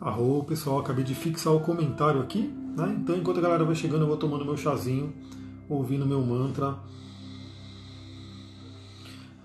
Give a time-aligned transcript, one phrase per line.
[0.00, 2.96] Arro, pessoal, acabei de fixar o comentário aqui, né?
[2.98, 5.12] Então, enquanto a galera vai chegando, eu vou tomando meu chazinho,
[5.68, 6.78] ouvindo meu mantra.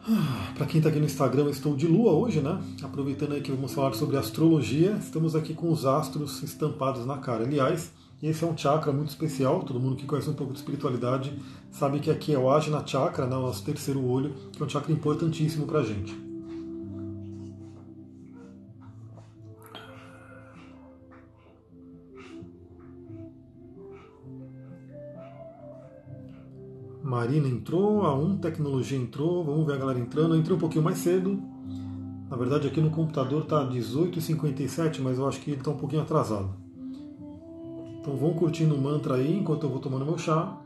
[0.07, 2.57] Ah, Para quem está aqui no Instagram, eu estou de lua hoje, né?
[2.81, 7.43] Aproveitando aí que vamos falar sobre astrologia, estamos aqui com os astros estampados na cara.
[7.43, 7.91] Aliás,
[8.23, 11.37] esse é um chakra muito especial, todo mundo que conhece um pouco de espiritualidade
[11.69, 14.69] sabe que aqui é o Ajna Chakra, né, o nosso terceiro olho, que é um
[14.69, 16.24] chakra importantíssimo para a gente.
[27.05, 30.33] Marina entrou, a 1 Tecnologia entrou, vamos ver a galera entrando.
[30.33, 31.39] Eu entrei um pouquinho mais cedo.
[32.27, 36.01] Na verdade, aqui no computador está 18h57, mas eu acho que ele está um pouquinho
[36.01, 36.49] atrasado.
[37.99, 40.59] Então vão curtindo o mantra aí enquanto eu vou tomando meu chá.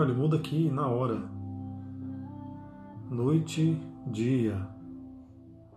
[0.00, 1.22] Legal, ele muda aqui na hora.
[3.10, 4.66] Noite, dia.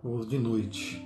[0.02, 1.04] Ou de noite.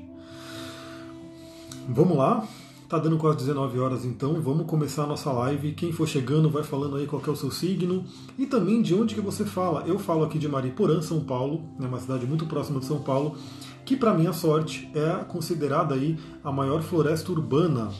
[1.88, 2.46] Vamos lá.
[2.88, 5.72] Tá dando quase 19 horas então, vamos começar a nossa live.
[5.72, 8.02] Quem for chegando vai falando aí qual é o seu signo
[8.38, 9.86] e também de onde que você fala.
[9.86, 13.36] Eu falo aqui de Mariporã, São Paulo, é uma cidade muito próxima de São Paulo,
[13.84, 17.90] que para minha sorte é considerada aí a maior floresta urbana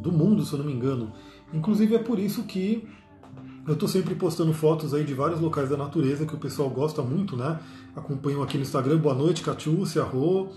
[0.00, 1.12] do mundo, se eu não me engano.
[1.52, 2.86] Inclusive é por isso que
[3.66, 7.00] eu estou sempre postando fotos aí de vários locais da natureza que o pessoal gosta
[7.00, 7.60] muito, né?
[7.94, 8.98] Acompanham aqui no Instagram.
[8.98, 10.48] Boa noite, Catiúcia, Rô,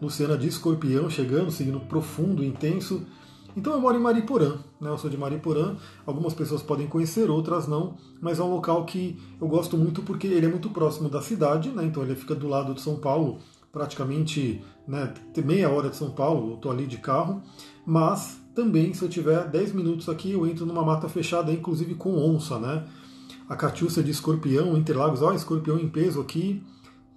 [0.00, 3.06] Luciana de Escorpião chegando, seguindo profundo, intenso.
[3.54, 4.88] Então eu moro em Mariporã, né?
[4.88, 5.76] Eu sou de Mariporã.
[6.06, 10.26] Algumas pessoas podem conhecer, outras não, mas é um local que eu gosto muito porque
[10.26, 11.84] ele é muito próximo da cidade, né?
[11.84, 13.38] Então ele fica do lado de São Paulo,
[13.70, 15.12] praticamente né,
[15.44, 17.42] meia hora de São Paulo, eu estou ali de carro,
[17.84, 22.16] mas também, se eu tiver 10 minutos aqui, eu entro numa mata fechada, inclusive com
[22.16, 22.86] onça, né?
[23.48, 26.62] A Catiúcia de Escorpião, Interlagos, ó, Escorpião em peso aqui.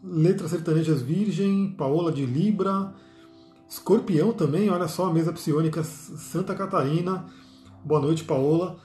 [0.04, 2.94] Letras Sertanejas Virgem, Paola de Libra.
[3.70, 7.26] Escorpião também, olha só, a mesa psiônica Santa Catarina.
[7.86, 8.78] Boa noite, Paola.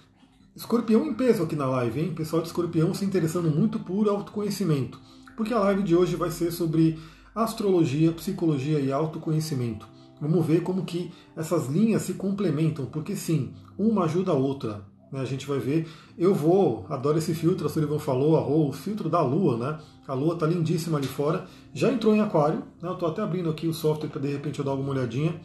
[0.54, 2.14] Escorpião em peso aqui na live, hein?
[2.14, 5.00] Pessoal de Escorpião se interessando muito por autoconhecimento.
[5.36, 6.98] Porque a live de hoje vai ser sobre
[7.34, 9.91] astrologia, psicologia e autoconhecimento.
[10.22, 14.86] Vamos ver como que essas linhas se complementam, porque sim, uma ajuda a outra.
[15.10, 15.20] Né?
[15.20, 15.88] A gente vai ver.
[16.16, 19.78] Eu vou, adoro esse filtro, a Sullivan falou, o filtro da Lua, né?
[20.06, 21.44] A Lua está lindíssima ali fora.
[21.74, 22.88] Já entrou em aquário, né?
[22.88, 25.40] Eu estou até abrindo aqui o software para de repente eu dar alguma olhadinha.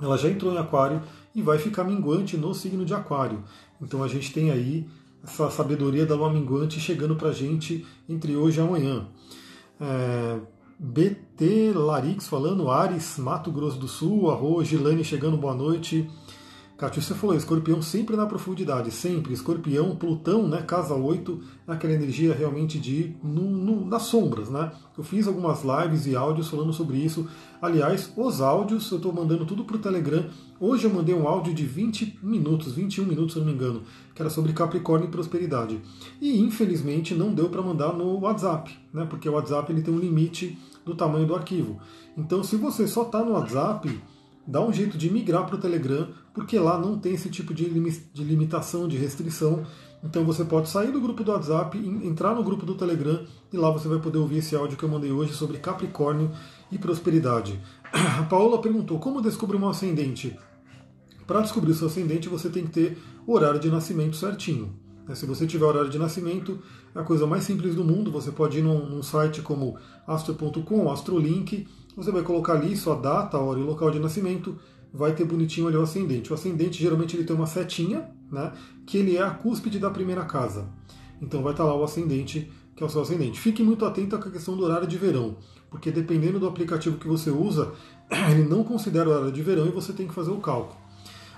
[0.00, 1.02] Ela já entrou em aquário
[1.34, 3.44] e vai ficar minguante no signo de aquário.
[3.82, 4.88] Então a gente tem aí
[5.22, 9.06] essa sabedoria da Lua minguante chegando para a gente entre hoje e amanhã.
[9.78, 10.40] É,
[10.82, 16.08] BT Larix falando, Ares, Mato Grosso do Sul, Arro, Gilane chegando, boa noite.
[16.78, 19.34] Catiúcia falou, escorpião sempre na profundidade, sempre.
[19.34, 24.72] Escorpião, Plutão, né, casa 8, aquela energia realmente de no, no, nas sombras, né?
[24.96, 27.28] Eu fiz algumas lives e áudios falando sobre isso.
[27.60, 30.30] Aliás, os áudios eu estou mandando tudo para o Telegram.
[30.58, 33.82] Hoje eu mandei um áudio de 20 minutos, 21 minutos, se não me engano,
[34.14, 35.78] que era sobre Capricórnio e prosperidade.
[36.18, 39.04] E infelizmente não deu para mandar no WhatsApp, né?
[39.04, 40.58] Porque o WhatsApp ele tem um limite
[40.90, 41.78] do tamanho do arquivo.
[42.16, 44.00] Então, se você só está no WhatsApp,
[44.46, 47.68] dá um jeito de migrar para o Telegram, porque lá não tem esse tipo de,
[48.12, 49.64] de limitação, de restrição.
[50.02, 53.70] Então você pode sair do grupo do WhatsApp, entrar no grupo do Telegram e lá
[53.70, 56.30] você vai poder ouvir esse áudio que eu mandei hoje sobre Capricórnio
[56.72, 57.60] e prosperidade.
[58.18, 60.36] A Paola perguntou como descobrir um ascendente.
[61.26, 64.74] Para descobrir seu ascendente, você tem que ter o horário de nascimento certinho.
[65.14, 66.58] Se você tiver horário de nascimento,
[66.94, 68.10] é a coisa mais simples do mundo.
[68.10, 69.76] Você pode ir num, num site como
[70.06, 71.66] astro.com, astrolink,
[71.96, 74.56] você vai colocar ali sua data, hora e local de nascimento,
[74.92, 76.30] vai ter bonitinho ali o ascendente.
[76.30, 78.52] O ascendente geralmente ele tem uma setinha, né,
[78.86, 80.68] que ele é a cúspide da primeira casa.
[81.20, 83.38] Então vai estar lá o ascendente, que é o seu ascendente.
[83.38, 85.36] Fique muito atento com a questão do horário de verão,
[85.70, 87.72] porque dependendo do aplicativo que você usa,
[88.30, 90.79] ele não considera o horário de verão e você tem que fazer o cálculo.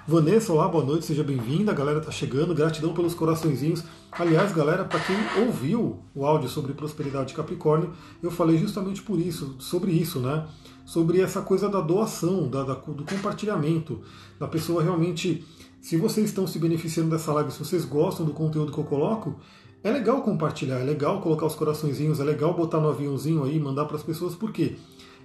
[0.05, 1.71] Vanessa, olá, boa noite, seja bem-vinda.
[1.71, 3.85] A galera tá chegando, gratidão pelos coraçõezinhos.
[4.11, 9.21] Aliás, galera, para quem ouviu o áudio sobre prosperidade de Capricórnio, eu falei justamente por
[9.21, 10.45] isso, sobre isso, né?
[10.85, 14.01] Sobre essa coisa da doação, da, da, do compartilhamento,
[14.41, 15.47] da pessoa realmente.
[15.81, 19.37] Se vocês estão se beneficiando dessa live, se vocês gostam do conteúdo que eu coloco,
[19.85, 23.85] é legal compartilhar, é legal colocar os coraçõezinhos, é legal botar no aviãozinho aí, mandar
[23.85, 24.77] para as pessoas, por quê?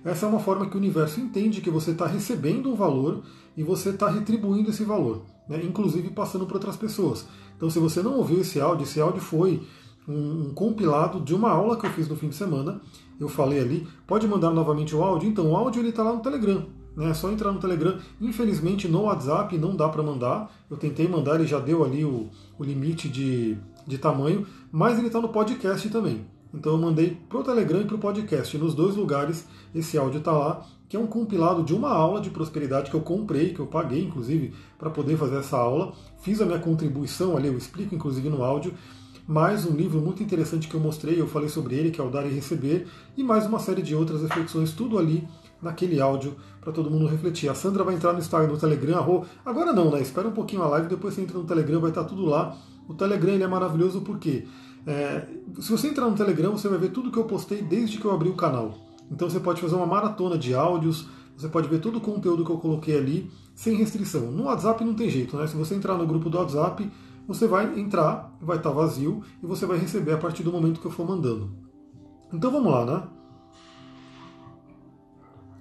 [0.03, 3.23] Essa é uma forma que o universo entende que você está recebendo um valor
[3.55, 5.59] e você está retribuindo esse valor, né?
[5.63, 7.25] inclusive passando para outras pessoas.
[7.55, 9.61] Então, se você não ouviu esse áudio, esse áudio foi
[10.07, 12.79] um, um, compilado de uma aula que eu fiz no fim de semana.
[13.19, 15.27] Eu falei ali, pode mandar novamente o áudio?
[15.27, 16.67] Então, o áudio ele está lá no Telegram.
[16.95, 17.09] Né?
[17.09, 17.97] É só entrar no Telegram.
[18.21, 20.51] Infelizmente, no WhatsApp não dá para mandar.
[20.69, 25.07] Eu tentei mandar, ele já deu ali o, o limite de, de tamanho, mas ele
[25.07, 26.25] está no podcast também.
[26.53, 28.57] Então eu mandei para o Telegram e para o podcast.
[28.57, 32.29] Nos dois lugares esse áudio está lá, que é um compilado de uma aula de
[32.29, 35.93] prosperidade que eu comprei, que eu paguei inclusive para poder fazer essa aula.
[36.21, 38.73] Fiz a minha contribuição ali, eu explico inclusive no áudio.
[39.27, 42.09] Mais um livro muito interessante que eu mostrei, eu falei sobre ele, que é o
[42.09, 45.27] Dar e Receber, e mais uma série de outras reflexões, tudo ali
[45.61, 47.49] naquele áudio para todo mundo refletir.
[47.49, 50.01] A Sandra vai entrar no Instagram, no Telegram, agora não, né?
[50.01, 52.55] Espera um pouquinho a live, depois você entra no Telegram, vai estar tudo lá.
[52.87, 54.47] O Telegram ele é maravilhoso porque
[54.87, 55.27] é,
[55.59, 58.11] se você entrar no Telegram, você vai ver tudo que eu postei desde que eu
[58.11, 58.73] abri o canal.
[59.11, 62.51] Então você pode fazer uma maratona de áudios, você pode ver todo o conteúdo que
[62.51, 64.31] eu coloquei ali sem restrição.
[64.31, 65.45] No WhatsApp não tem jeito, né?
[65.45, 66.89] Se você entrar no grupo do WhatsApp,
[67.27, 70.87] você vai entrar, vai estar vazio e você vai receber a partir do momento que
[70.87, 71.51] eu for mandando.
[72.31, 73.03] Então vamos lá, né?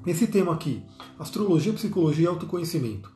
[0.06, 0.84] Esse tema aqui,
[1.18, 3.10] astrologia, psicologia e autoconhecimento.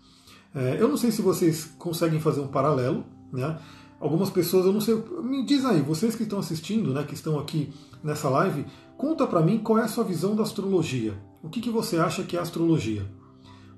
[0.53, 3.57] É, eu não sei se vocês conseguem fazer um paralelo, né?
[4.01, 7.39] Algumas pessoas, eu não sei, me diz aí, vocês que estão assistindo, né, que estão
[7.39, 7.71] aqui
[8.03, 8.65] nessa live,
[8.97, 11.15] conta para mim qual é a sua visão da astrologia.
[11.43, 13.07] O que, que você acha que é astrologia?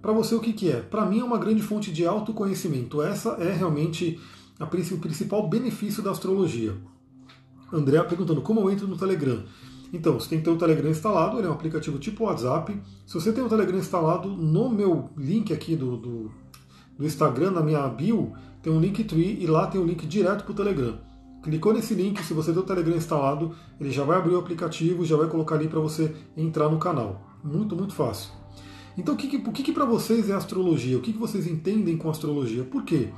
[0.00, 0.80] Para você, o que, que é?
[0.80, 3.02] Para mim é uma grande fonte de autoconhecimento.
[3.02, 4.18] Essa é realmente
[4.58, 6.74] a, o principal benefício da astrologia.
[7.72, 9.44] André perguntando como eu entro no Telegram.
[9.92, 12.76] Então, você tem que ter o Telegram instalado, ele é um aplicativo tipo WhatsApp.
[13.06, 16.32] Se você tem o Telegram instalado, no meu link aqui do, do,
[16.98, 20.52] do Instagram, na minha bio, tem um Linktree e lá tem um link direto para
[20.52, 20.98] o Telegram.
[21.42, 25.04] Clicou nesse link, se você tem o Telegram instalado, ele já vai abrir o aplicativo,
[25.04, 27.20] já vai colocar ali para você entrar no canal.
[27.42, 28.30] Muito, muito fácil.
[28.96, 30.96] Então, o que, que, que para vocês é astrologia?
[30.96, 32.62] O que, que vocês entendem com astrologia?
[32.62, 33.08] Por quê?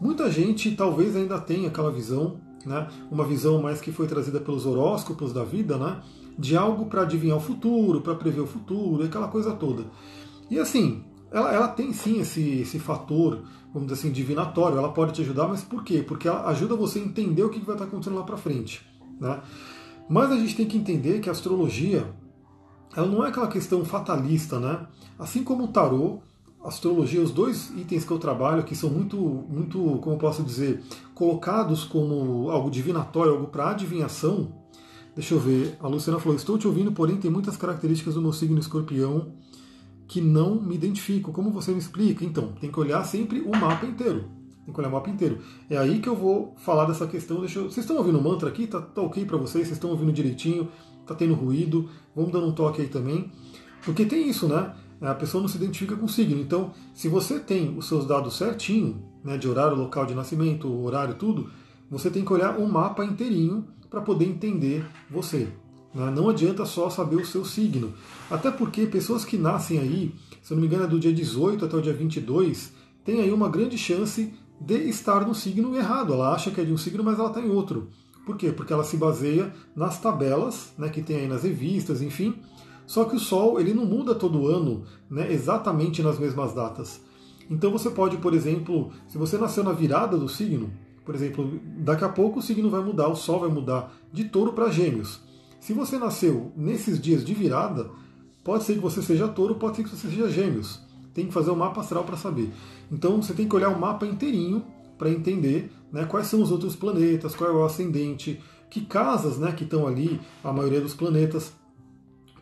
[0.00, 4.64] Muita gente talvez ainda tenha aquela visão, né, uma visão mais que foi trazida pelos
[4.64, 6.00] horóscopos da vida, né,
[6.38, 9.84] de algo para adivinhar o futuro, para prever o futuro, aquela coisa toda.
[10.48, 13.42] E assim, ela, ela tem sim esse, esse fator,
[13.72, 16.02] vamos dizer assim, divinatório, ela pode te ajudar, mas por quê?
[16.06, 18.86] Porque ela ajuda você a entender o que vai estar acontecendo lá para frente.
[19.20, 19.40] Né?
[20.08, 22.06] Mas a gente tem que entender que a astrologia
[22.96, 24.86] ela não é aquela questão fatalista, né?
[25.18, 26.20] Assim como o tarô,
[26.64, 30.82] astrologia, os dois itens que eu trabalho que são muito, muito, como eu posso dizer,
[31.14, 34.52] colocados como algo divinatório, algo para adivinhação.
[35.14, 38.32] Deixa eu ver, a Luciana falou: Estou te ouvindo, porém tem muitas características do meu
[38.32, 39.32] signo escorpião
[40.08, 41.30] que não me identifico.
[41.30, 42.24] Como você me explica?
[42.24, 44.24] Então, tem que olhar sempre o mapa inteiro.
[44.64, 45.38] Tem que olhar o mapa inteiro.
[45.68, 47.40] É aí que eu vou falar dessa questão.
[47.40, 47.64] Deixa eu...
[47.64, 48.66] Vocês estão ouvindo o mantra aqui?
[48.66, 49.66] Tá, tá ok para vocês?
[49.66, 50.68] Vocês estão ouvindo direitinho?
[51.06, 51.88] Tá tendo ruído?
[52.16, 53.30] Vamos dando um toque aí também.
[53.84, 54.74] Porque tem isso, né?
[55.00, 56.40] A pessoa não se identifica com o signo.
[56.40, 61.14] Então, se você tem os seus dados certinho, né, de horário, local de nascimento, horário,
[61.14, 61.50] tudo,
[61.90, 65.48] você tem que olhar o mapa inteirinho para poder entender você.
[65.94, 66.10] Né?
[66.10, 67.92] Não adianta só saber o seu signo.
[68.30, 71.64] Até porque pessoas que nascem aí, se eu não me engano é do dia 18
[71.64, 72.72] até o dia 22,
[73.04, 76.12] tem aí uma grande chance de estar no signo errado.
[76.12, 77.88] Ela acha que é de um signo, mas ela está em outro.
[78.26, 78.52] Por quê?
[78.52, 82.34] Porque ela se baseia nas tabelas né, que tem aí nas revistas, enfim.
[82.86, 87.00] Só que o Sol ele não muda todo ano né, exatamente nas mesmas datas.
[87.50, 90.70] Então você pode, por exemplo, se você nasceu na virada do signo,
[91.04, 94.52] por exemplo, daqui a pouco o signo vai mudar, o Sol vai mudar de touro
[94.52, 95.20] para gêmeos.
[95.68, 97.90] Se você nasceu nesses dias de virada,
[98.42, 100.80] pode ser que você seja touro, pode ser que você seja gêmeos.
[101.12, 102.50] Tem que fazer o um mapa astral para saber.
[102.90, 104.64] Então você tem que olhar o mapa inteirinho
[104.96, 109.52] para entender né, quais são os outros planetas, qual é o ascendente, que casas né,
[109.52, 111.52] que estão ali, a maioria dos planetas.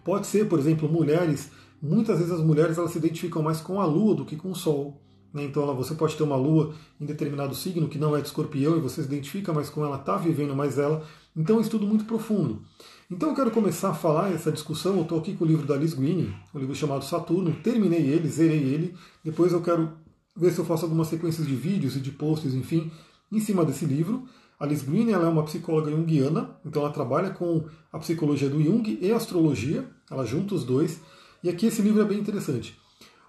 [0.04, 1.50] Pode ser, por exemplo, mulheres.
[1.82, 4.54] Muitas vezes as mulheres elas se identificam mais com a Lua do que com o
[4.54, 5.02] Sol.
[5.34, 5.42] Né?
[5.42, 8.80] Então você pode ter uma Lua em determinado signo que não é de escorpião e
[8.80, 11.04] você se identifica mais com ela, está vivendo mais ela.
[11.36, 12.62] Então é um estudo muito profundo.
[13.08, 14.96] Então eu quero começar a falar essa discussão.
[14.96, 17.54] Eu estou aqui com o livro da Liz Green, um livro chamado Saturno.
[17.62, 18.96] Terminei ele, zerei ele.
[19.22, 19.92] Depois eu quero
[20.34, 22.90] ver se eu faço algumas sequências de vídeos e de posts, enfim,
[23.30, 24.24] em cima desse livro.
[24.58, 28.60] A Liz Green ela é uma psicóloga junguiana, então ela trabalha com a psicologia do
[28.60, 29.88] Jung e a astrologia.
[30.10, 31.00] Ela junta os dois.
[31.44, 32.76] E aqui esse livro é bem interessante.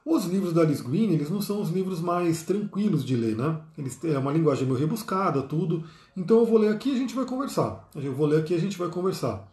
[0.09, 3.59] Os livros da Alice Green, eles não são os livros mais tranquilos de ler, né?
[3.77, 5.83] Eles têm uma linguagem meio rebuscada, tudo.
[6.15, 7.89] Então eu vou ler aqui e a gente vai conversar.
[7.93, 9.51] Eu vou ler aqui e a gente vai conversar.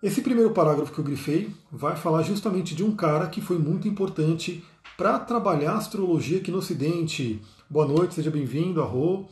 [0.00, 3.88] Esse primeiro parágrafo que eu grifei vai falar justamente de um cara que foi muito
[3.88, 4.64] importante
[4.96, 7.42] para trabalhar astrologia aqui no Ocidente.
[7.68, 9.28] Boa noite, seja bem-vindo, Arro.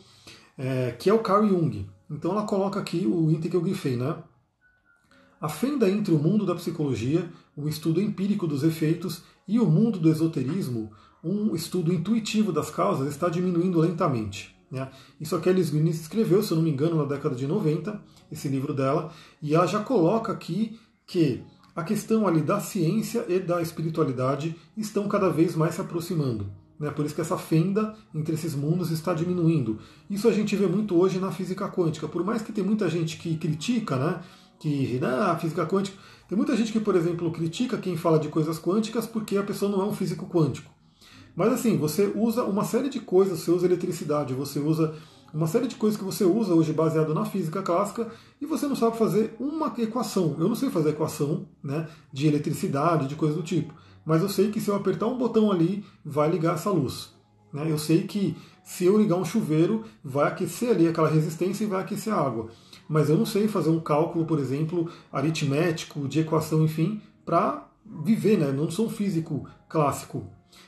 [0.58, 1.88] É, que é o Carl Jung.
[2.10, 4.16] Então ela coloca aqui o item que eu grifei, né?
[5.40, 9.98] A fenda entre o mundo da psicologia, o estudo empírico dos efeitos e o mundo
[9.98, 10.90] do esoterismo,
[11.22, 14.54] um estudo intuitivo das causas está diminuindo lentamente.
[14.70, 14.90] Né?
[15.20, 18.48] Isso a Alice Green escreveu, se eu não me engano, na década de 90, esse
[18.48, 21.42] livro dela, e ela já coloca aqui que
[21.74, 26.46] a questão ali da ciência e da espiritualidade estão cada vez mais se aproximando.
[26.78, 26.90] Né?
[26.90, 29.78] Por isso que essa fenda entre esses mundos está diminuindo.
[30.08, 32.08] Isso a gente vê muito hoje na física quântica.
[32.08, 34.20] Por mais que tem muita gente que critica, né?
[34.58, 35.96] que ah, a física quântica.
[36.28, 39.70] Tem muita gente que, por exemplo, critica quem fala de coisas quânticas porque a pessoa
[39.70, 40.70] não é um físico quântico.
[41.36, 44.94] Mas assim, você usa uma série de coisas, você usa eletricidade, você usa
[45.32, 48.08] uma série de coisas que você usa hoje baseado na física clássica
[48.40, 50.36] e você não sabe fazer uma equação.
[50.38, 53.74] Eu não sei fazer equação né, de eletricidade, de coisa do tipo.
[54.06, 57.12] Mas eu sei que se eu apertar um botão ali, vai ligar essa luz.
[57.52, 57.68] Né?
[57.68, 61.80] Eu sei que se eu ligar um chuveiro, vai aquecer ali aquela resistência e vai
[61.80, 62.48] aquecer a água.
[62.88, 68.38] Mas eu não sei fazer um cálculo, por exemplo, aritmético, de equação, enfim, para viver,
[68.38, 68.48] né?
[68.48, 70.24] Eu não sou um físico clássico.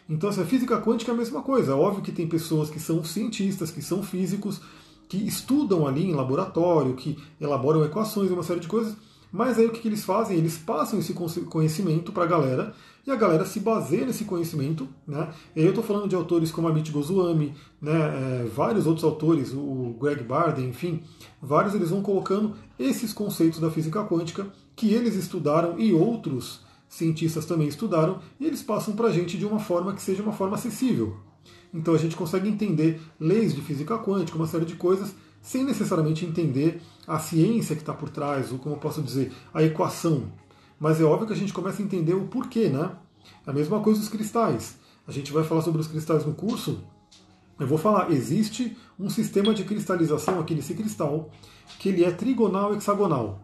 [0.09, 1.73] Então, essa física quântica é a mesma coisa.
[1.73, 4.61] É óbvio que tem pessoas que são cientistas, que são físicos,
[5.09, 8.97] que estudam ali em laboratório, que elaboram equações uma série de coisas,
[9.33, 10.37] mas aí o que, que eles fazem?
[10.37, 12.75] Eles passam esse conhecimento para a galera
[13.07, 14.89] e a galera se baseia nesse conhecimento.
[15.07, 15.29] Né?
[15.55, 18.43] E aí eu estou falando de autores como Amit Goswami, né?
[18.43, 21.03] É, vários outros autores, o Greg Barden, enfim,
[21.41, 27.45] vários eles vão colocando esses conceitos da física quântica que eles estudaram e outros cientistas
[27.45, 30.57] também estudaram, e eles passam para a gente de uma forma que seja uma forma
[30.57, 31.17] acessível.
[31.73, 35.15] Então a gente consegue entender leis de física quântica, uma série de coisas,
[35.47, 39.63] sem necessariamente entender a ciência que está por trás, ou como eu posso dizer, a
[39.63, 40.25] equação.
[40.79, 42.91] Mas é óbvio que a gente começa a entender o porquê, né?
[43.47, 44.77] A mesma coisa dos cristais.
[45.07, 46.81] A gente vai falar sobre os cristais no curso.
[47.61, 51.31] Eu vou falar, existe um sistema de cristalização aqui nesse cristal,
[51.79, 53.41] que ele é trigonal hexagonal.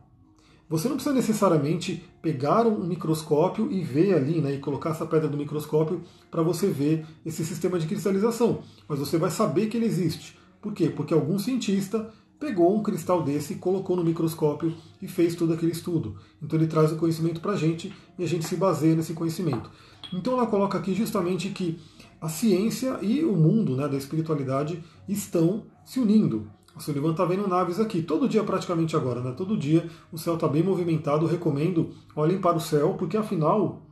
[0.69, 5.29] Você não precisa necessariamente pegar um microscópio e ver ali, né, e colocar essa pedra
[5.29, 8.63] no microscópio para você ver esse sistema de cristalização.
[8.89, 10.42] Mas você vai saber que ele existe.
[10.63, 10.89] Por quê?
[10.89, 16.17] Porque algum cientista pegou um cristal desse, colocou no microscópio e fez todo aquele estudo.
[16.41, 19.71] Então ele traz o conhecimento para a gente e a gente se baseia nesse conhecimento.
[20.13, 21.79] Então ela coloca aqui justamente que
[22.21, 26.49] a ciência e o mundo né, da espiritualidade estão se unindo.
[26.75, 29.33] A Sullivan está vendo naves aqui, todo dia praticamente agora, né?
[29.37, 31.27] Todo dia o céu está bem movimentado.
[31.27, 33.83] Recomendo olhem para o céu, porque afinal,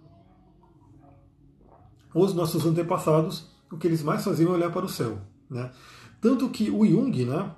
[2.15, 5.19] os nossos antepassados, o que eles mais faziam é olhar para o céu.
[5.51, 5.71] Né?
[6.21, 7.51] Tanto que o Jung, né?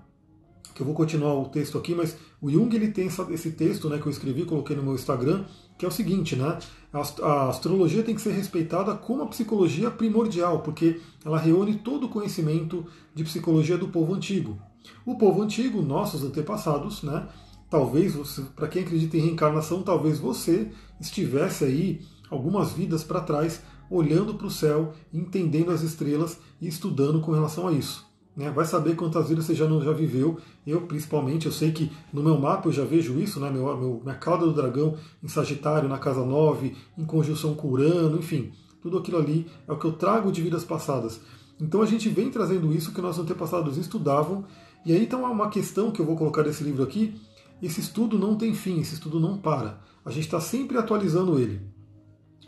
[0.74, 3.98] Que eu vou continuar o texto aqui, mas o Jung ele tem esse texto né,
[3.98, 5.44] que eu escrevi, coloquei no meu Instagram,
[5.76, 6.58] que é o seguinte, né?
[6.92, 12.08] A astrologia tem que ser respeitada como a psicologia primordial, porque ela reúne todo o
[12.08, 14.58] conhecimento de psicologia do povo antigo.
[15.04, 17.26] O povo antigo, nossos antepassados, né?
[17.68, 18.14] Talvez
[18.54, 24.46] para quem acredita em reencarnação, talvez você estivesse aí algumas vidas para trás, olhando para
[24.46, 28.11] o céu, entendendo as estrelas e estudando com relação a isso.
[28.36, 28.50] Né?
[28.50, 30.38] Vai saber quantas vidas você já não já viveu.
[30.66, 33.50] Eu, principalmente, eu sei que no meu mapa eu já vejo isso, né?
[33.50, 38.18] meu, meu, minha cauda do dragão em Sagitário, na casa 9, em conjunção com Urano,
[38.18, 38.52] enfim.
[38.80, 41.20] Tudo aquilo ali é o que eu trago de vidas passadas.
[41.60, 44.44] Então a gente vem trazendo isso que nossos antepassados estudavam
[44.84, 47.14] e aí então uma questão que eu vou colocar nesse livro aqui,
[47.62, 49.80] esse estudo não tem fim, esse estudo não para.
[50.04, 51.60] A gente está sempre atualizando ele.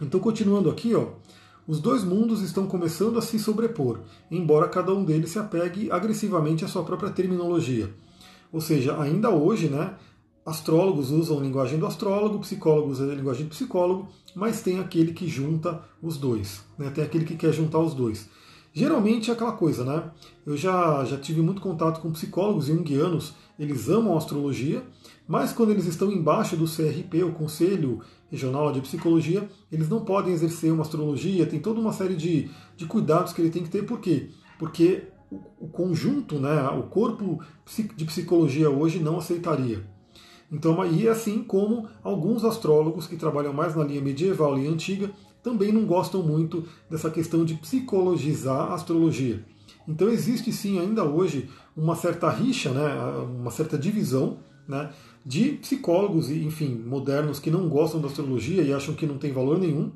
[0.03, 1.11] Então continuando aqui, ó,
[1.67, 6.65] os dois mundos estão começando a se sobrepor, embora cada um deles se apegue agressivamente
[6.65, 7.91] à sua própria terminologia.
[8.53, 9.95] Ou seja, ainda hoje, né,
[10.45, 15.27] astrólogos usam a linguagem do astrólogo, psicólogos a linguagem do psicólogo, mas tem aquele que
[15.27, 18.29] junta os dois, né, tem aquele que quer juntar os dois.
[18.73, 20.11] Geralmente é aquela coisa, né?
[20.45, 24.85] Eu já, já tive muito contato com psicólogos junguianos, eles amam a astrologia,
[25.27, 28.01] mas quando eles estão embaixo do CRP, o Conselho
[28.31, 32.85] Regional de Psicologia, eles não podem exercer uma astrologia, tem toda uma série de, de
[32.85, 34.31] cuidados que ele tem que ter, por quê?
[34.59, 37.41] Porque o, o conjunto, né, o corpo
[37.97, 39.83] de psicologia hoje não aceitaria.
[40.53, 45.11] Então, e assim como alguns astrólogos que trabalham mais na linha medieval e antiga
[45.43, 49.45] também não gostam muito dessa questão de psicologizar a astrologia.
[49.87, 52.95] Então existe sim ainda hoje uma certa rixa, né,
[53.39, 54.91] uma certa divisão né,
[55.25, 59.59] de psicólogos enfim, modernos que não gostam da astrologia e acham que não tem valor
[59.59, 59.91] nenhum,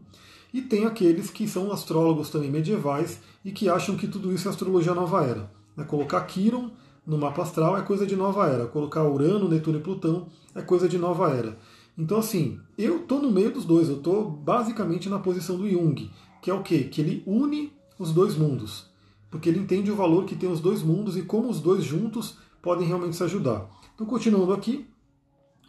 [0.52, 4.50] e tem aqueles que são astrólogos também medievais e que acham que tudo isso é
[4.50, 5.50] astrologia nova era.
[5.76, 6.70] Né, colocar Quiron
[7.06, 10.88] no mapa astral é coisa de nova era, colocar Urano, Netuno e Plutão é coisa
[10.88, 11.58] de nova era.
[11.96, 16.10] Então, assim, eu estou no meio dos dois, eu estou basicamente na posição do Jung,
[16.40, 16.84] que é o quê?
[16.84, 18.86] Que ele une os dois mundos.
[19.30, 22.38] Porque ele entende o valor que tem os dois mundos e como os dois juntos
[22.62, 23.68] podem realmente se ajudar.
[23.94, 24.86] Então, continuando aqui,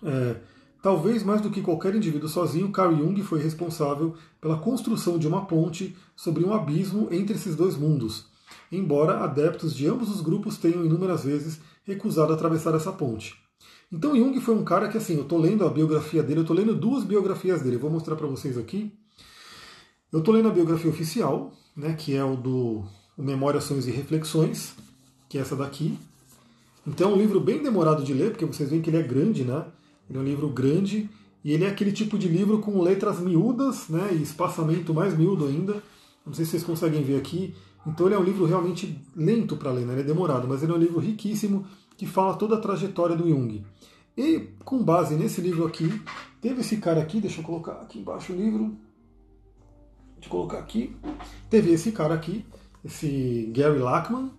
[0.03, 0.35] é,
[0.81, 5.45] talvez mais do que qualquer indivíduo sozinho, Carl Jung foi responsável pela construção de uma
[5.45, 8.27] ponte sobre um abismo entre esses dois mundos.
[8.71, 13.35] embora adeptos de ambos os grupos tenham inúmeras vezes recusado atravessar essa ponte.
[13.91, 16.55] Então Jung foi um cara que assim, eu estou lendo a biografia dele, eu estou
[16.55, 18.93] lendo duas biografias dele, eu vou mostrar para vocês aqui.
[20.11, 22.83] Eu estou lendo a biografia oficial, né, que é o do
[23.17, 24.73] o Memórias, Sonhos e Reflexões,
[25.27, 25.99] que é essa daqui.
[26.87, 29.43] Então é um livro bem demorado de ler, porque vocês veem que ele é grande,
[29.43, 29.65] né?
[30.09, 31.09] Ele é um livro grande
[31.43, 35.45] e ele é aquele tipo de livro com letras miúdas, né, e espaçamento mais miúdo
[35.45, 35.81] ainda.
[36.25, 37.53] Não sei se vocês conseguem ver aqui.
[37.85, 39.93] Então ele é um livro realmente lento para ler, né?
[39.93, 41.65] ele é demorado, mas ele é um livro riquíssimo
[41.97, 43.63] que fala toda a trajetória do Jung.
[44.17, 45.89] E com base nesse livro aqui,
[46.41, 48.75] teve esse cara aqui, deixa eu colocar aqui embaixo o livro.
[50.15, 50.95] Deixa eu colocar aqui.
[51.49, 52.45] Teve esse cara aqui,
[52.83, 54.29] esse Gary Lachman,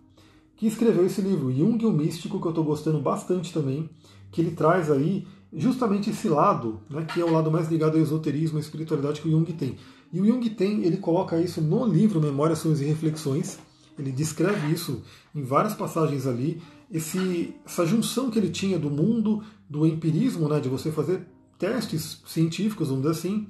[0.57, 3.89] que escreveu esse livro, Jung o Místico, que eu estou gostando bastante também,
[4.31, 8.03] que ele traz aí justamente esse lado, né, que é o lado mais ligado ao
[8.03, 9.77] esoterismo e espiritualidade que o Jung tem.
[10.13, 13.59] E o Jung tem, ele coloca isso no livro Memórias, Sonhos e Reflexões,
[13.99, 15.03] ele descreve isso
[15.35, 20.61] em várias passagens ali, esse, essa junção que ele tinha do mundo, do empirismo, né,
[20.61, 21.27] de você fazer
[21.59, 23.47] testes científicos, vamos dizer assim,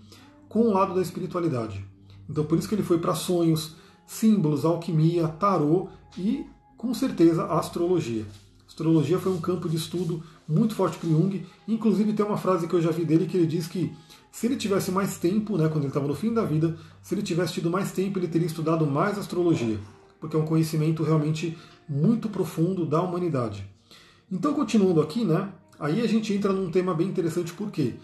[0.49, 1.85] com o lado da espiritualidade.
[2.28, 3.76] Então por isso que ele foi para sonhos,
[4.07, 5.88] símbolos, alquimia, tarô
[6.19, 6.45] e,
[6.76, 8.26] com certeza, astrologia.
[8.66, 11.47] Astrologia foi um campo de estudo muito forte para Jung.
[11.69, 13.92] Inclusive tem uma frase que eu já vi dele que ele diz que
[14.33, 17.23] se ele tivesse mais tempo, né, quando ele estava no fim da vida, se ele
[17.23, 19.78] tivesse tido mais tempo, ele teria estudado mais astrologia,
[20.21, 21.57] porque é um conhecimento realmente
[21.88, 23.64] muito profundo da humanidade.
[24.30, 27.95] Então, continuando aqui, né, aí a gente entra num tema bem interessante, por quê?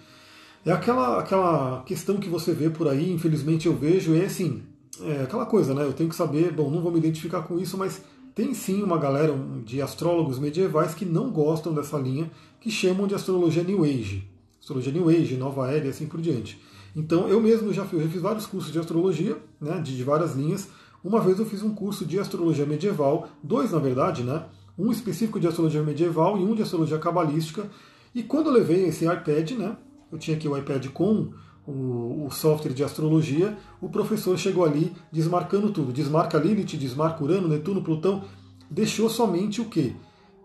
[0.65, 4.63] É aquela, aquela questão que você vê por aí, infelizmente eu vejo, é assim,
[5.03, 5.85] é aquela coisa, né?
[5.85, 8.03] Eu tenho que saber, bom, não vou me identificar com isso, mas
[8.37, 13.15] tem sim uma galera de astrólogos medievais que não gostam dessa linha, que chamam de
[13.15, 14.29] astrologia New Age.
[14.61, 16.61] Astrologia New Age, Nova Era e assim por diante.
[16.95, 20.37] Então eu mesmo já fiz, já fiz vários cursos de astrologia, né, de, de várias
[20.37, 20.69] linhas.
[21.03, 24.45] Uma vez eu fiz um curso de astrologia medieval, dois na verdade, né?
[24.79, 27.71] Um específico de astrologia medieval e um de astrologia cabalística.
[28.15, 29.79] E quando eu levei esse iPad, né?
[30.13, 31.33] Eu tinha aqui o iPad com
[31.67, 35.93] o, o, software de astrologia, o professor chegou ali desmarcando tudo.
[35.93, 38.25] Desmarca Lilith, desmarca Urano, Netuno, Plutão.
[38.71, 39.93] Deixou somente o quê?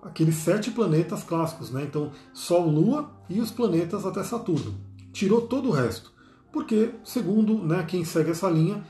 [0.01, 1.83] Aqueles sete planetas clássicos, né?
[1.83, 4.73] Então, Sol, Lua e os planetas até Saturno.
[5.13, 6.11] Tirou todo o resto.
[6.51, 8.83] Porque, segundo né, quem segue essa linha,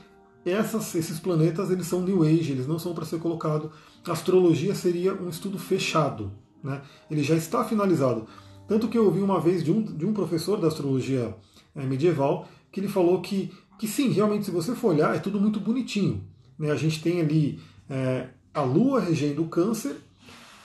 [0.44, 3.70] essas, esses planetas eles são New Age, eles não são para ser colocado.
[4.06, 6.32] A astrologia seria um estudo fechado.
[6.62, 6.80] Né?
[7.10, 8.26] Ele já está finalizado.
[8.66, 11.36] Tanto que eu ouvi uma vez de um, de um professor da astrologia
[11.74, 15.40] é, medieval, que ele falou que, que sim, realmente, se você for olhar, é tudo
[15.40, 16.22] muito bonitinho.
[16.58, 16.70] Né?
[16.70, 19.96] A gente tem ali é, a Lua regendo o Câncer,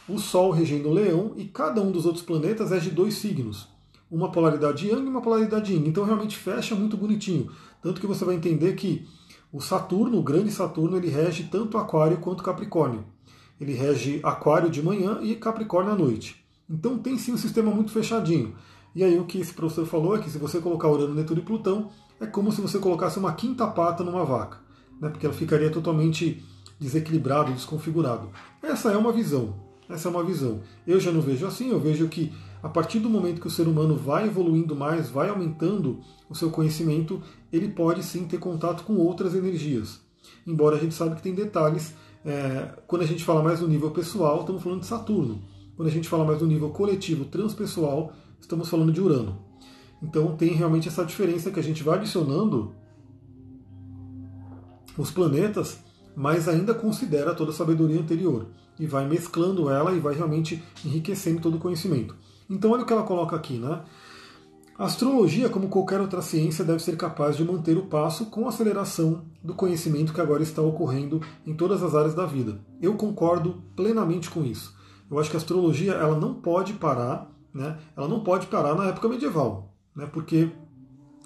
[0.08, 3.68] o Sol regendo o Leão, e cada um dos outros planetas é de dois signos.
[4.10, 5.86] Uma polaridade Yang e uma polaridade Yin.
[5.86, 7.52] Então realmente fecha muito bonitinho.
[7.82, 9.06] Tanto que você vai entender que
[9.52, 13.04] o Saturno, o grande Saturno, ele rege tanto Aquário quanto Capricórnio.
[13.60, 16.46] Ele rege Aquário de manhã e Capricórnio à noite.
[16.70, 18.56] Então tem sim um sistema muito fechadinho.
[18.98, 21.44] E aí o que esse professor falou é que se você colocar Urano, Netuno e
[21.44, 24.58] Plutão, é como se você colocasse uma quinta pata numa vaca,
[25.00, 25.08] né?
[25.08, 26.44] porque ela ficaria totalmente
[26.80, 28.30] desequilibrado, desconfigurado.
[28.60, 29.54] Essa é uma visão.
[29.88, 30.62] Essa é uma visão.
[30.88, 32.34] Eu já não vejo assim, eu vejo que
[32.64, 36.50] a partir do momento que o ser humano vai evoluindo mais, vai aumentando o seu
[36.50, 37.22] conhecimento,
[37.54, 40.02] ele pode sim ter contato com outras energias.
[40.46, 41.94] Embora a gente saiba que tem detalhes,
[42.26, 45.40] é, quando a gente fala mais no nível pessoal, estamos falando de Saturno.
[45.76, 49.40] Quando a gente fala mais no nível coletivo, transpessoal, estamos falando de Urano.
[50.02, 52.74] Então tem realmente essa diferença que a gente vai adicionando
[54.98, 55.80] os planetas,
[56.16, 58.48] mas ainda considera toda a sabedoria anterior
[58.80, 62.16] e vai mesclando ela e vai realmente enriquecendo todo o conhecimento.
[62.50, 63.82] Então olha o que ela coloca aqui, né?
[64.78, 68.50] A astrologia, como qualquer outra ciência, deve ser capaz de manter o passo com a
[68.50, 72.60] aceleração do conhecimento que agora está ocorrendo em todas as áreas da vida.
[72.80, 74.76] Eu concordo plenamente com isso.
[75.10, 78.86] Eu acho que a astrologia ela não pode parar né, ela não pode parar na
[78.86, 80.50] época medieval, né, porque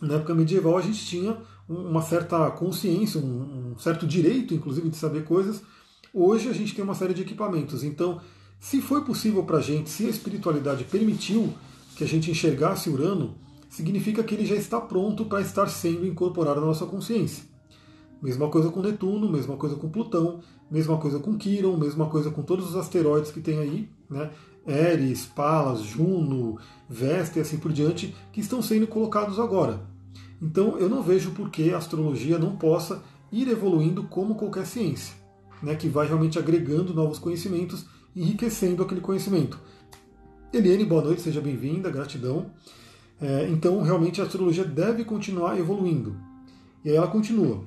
[0.01, 4.97] na época medieval a gente tinha uma certa consciência, um, um certo direito, inclusive, de
[4.97, 5.61] saber coisas.
[6.13, 7.83] Hoje a gente tem uma série de equipamentos.
[7.83, 8.19] Então,
[8.59, 11.53] se foi possível para a gente, se a espiritualidade permitiu
[11.95, 13.35] que a gente enxergasse Urano,
[13.69, 17.45] significa que ele já está pronto para estar sendo incorporado na nossa consciência.
[18.21, 22.43] Mesma coisa com Netuno, mesma coisa com Plutão, mesma coisa com Quiron, mesma coisa com
[22.43, 23.89] todos os asteroides que tem aí.
[24.09, 24.29] Né?
[24.67, 29.81] Eris, Palas, Juno, Vesta e assim por diante, que estão sendo colocados agora.
[30.41, 35.15] Então eu não vejo por que a astrologia não possa ir evoluindo como qualquer ciência,
[35.61, 39.59] né, que vai realmente agregando novos conhecimentos, enriquecendo aquele conhecimento.
[40.51, 42.51] Eliane, boa noite, seja bem-vinda, gratidão.
[43.21, 46.17] É, então, realmente, a astrologia deve continuar evoluindo.
[46.83, 47.63] E aí ela continua.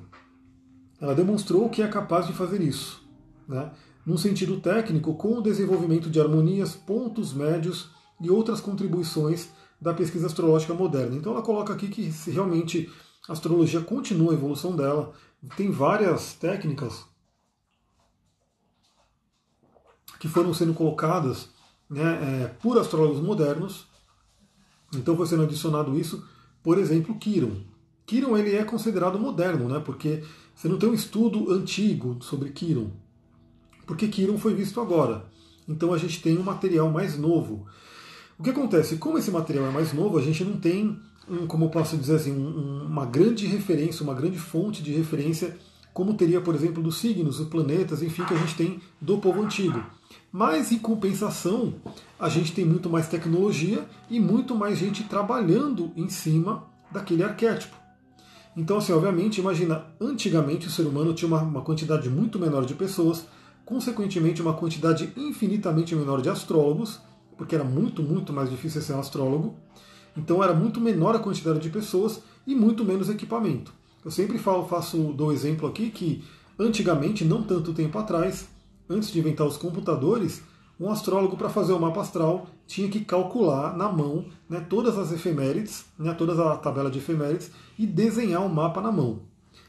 [1.01, 3.03] Ela demonstrou que é capaz de fazer isso.
[3.47, 3.71] né,
[4.05, 7.89] num sentido técnico, com o desenvolvimento de harmonias, pontos médios
[8.21, 9.49] e outras contribuições
[9.81, 11.15] da pesquisa astrológica moderna.
[11.15, 12.89] Então ela coloca aqui que se realmente
[13.27, 15.13] a astrologia continua a evolução dela,
[15.57, 17.05] tem várias técnicas
[20.19, 21.49] que foram sendo colocadas
[21.89, 23.87] né, é, por astrólogos modernos.
[24.93, 26.27] Então foi sendo adicionado isso,
[26.63, 27.61] por exemplo, Kiron.
[28.05, 30.23] Kiron ele é considerado moderno, né, porque
[30.55, 32.91] você não tem um estudo antigo sobre Kiron,
[33.85, 35.25] porque Kiron foi visto agora.
[35.67, 37.65] Então a gente tem um material mais novo.
[38.37, 38.97] O que acontece?
[38.97, 42.15] Como esse material é mais novo, a gente não tem, um, como eu posso dizer
[42.15, 45.57] assim, um, uma grande referência, uma grande fonte de referência,
[45.93, 49.41] como teria, por exemplo, dos signos, dos planetas, enfim, que a gente tem do povo
[49.41, 49.81] antigo.
[50.29, 51.75] Mas, em compensação,
[52.19, 57.73] a gente tem muito mais tecnologia e muito mais gente trabalhando em cima daquele arquétipo.
[58.57, 62.73] Então, assim, obviamente, imagina, antigamente o ser humano tinha uma, uma quantidade muito menor de
[62.73, 63.25] pessoas,
[63.65, 67.01] consequentemente, uma quantidade infinitamente menor de astrólogos,
[67.37, 69.55] porque era muito, muito mais difícil ser um astrólogo.
[70.15, 73.73] Então era muito menor a quantidade de pessoas e muito menos equipamento.
[74.03, 76.23] Eu sempre falo, faço do exemplo aqui que
[76.57, 78.47] antigamente, não tanto tempo atrás,
[78.89, 80.41] antes de inventar os computadores,
[80.79, 85.11] um astrólogo para fazer o mapa astral tinha que calcular na mão né, todas as
[85.11, 89.21] efemérides, né, toda a tabela de efemérides e desenhar o um mapa na mão.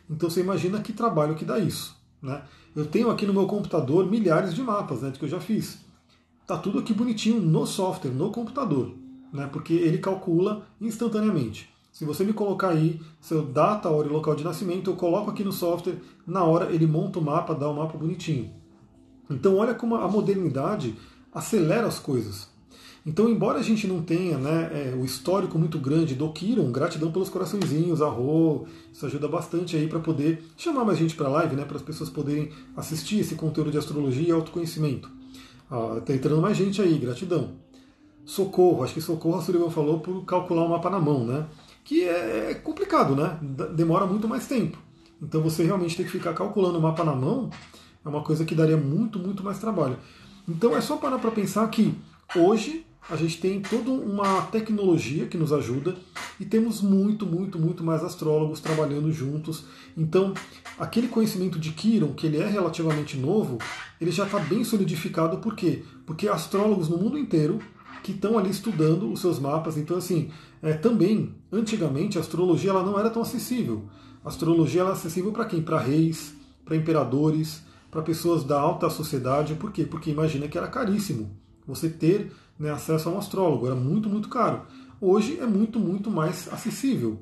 [0.09, 1.97] Então você imagina que trabalho que dá isso.
[2.23, 2.43] Né?
[2.77, 5.79] Eu tenho aqui no meu computador milhares de mapas né, que eu já fiz.
[6.47, 8.95] Tá tudo aqui bonitinho no software, no computador,
[9.33, 9.49] né?
[9.51, 11.75] Porque ele calcula instantaneamente.
[11.91, 15.43] Se você me colocar aí seu data, hora e local de nascimento, eu coloco aqui
[15.43, 18.53] no software, na hora ele monta o mapa, dá um mapa bonitinho.
[19.31, 20.95] Então olha como a modernidade
[21.33, 22.47] acelera as coisas.
[23.07, 27.13] Então, embora a gente não tenha né, é, o histórico muito grande do Kiron, gratidão
[27.13, 31.55] pelos coraçõezinhos, arro, isso ajuda bastante aí para poder chamar mais gente para a live,
[31.55, 35.09] né, para as pessoas poderem assistir esse conteúdo de astrologia e autoconhecimento.
[35.71, 37.53] Ah, tá entrando mais gente aí, gratidão.
[38.25, 41.47] Socorro, acho que socorro a Sullivan falou por calcular o mapa na mão, né?
[41.85, 43.39] Que é, é complicado, né?
[43.75, 44.79] Demora muito mais tempo.
[45.23, 47.51] Então você realmente tem que ficar calculando o mapa na mão,
[48.05, 49.97] é uma coisa que daria muito, muito mais trabalho.
[50.49, 51.95] Então é só parar para pensar que
[52.35, 55.97] hoje a gente tem toda uma tecnologia que nos ajuda
[56.41, 59.65] e temos muito, muito, muito mais astrólogos trabalhando juntos.
[59.97, 60.35] Então,
[60.79, 63.59] aquele conhecimento de Kiron, que ele é relativamente novo,
[64.01, 65.39] ele já está bem solidificado.
[65.39, 65.85] Por quê?
[66.05, 67.61] Porque astrólogos no mundo inteiro
[68.03, 69.77] que estão ali estudando os seus mapas.
[69.77, 73.89] Então, assim, é, também, antigamente, a astrologia ela não era tão acessível.
[74.25, 75.63] A astrologia era acessível para quem?
[75.63, 79.55] Para reis, para imperadores, para pessoas da alta sociedade.
[79.55, 79.85] Por quê?
[79.85, 84.29] Porque imagina que era caríssimo você ter né, acesso a um astrólogo, era muito, muito
[84.29, 84.63] caro.
[85.01, 87.19] Hoje é muito, muito mais acessível.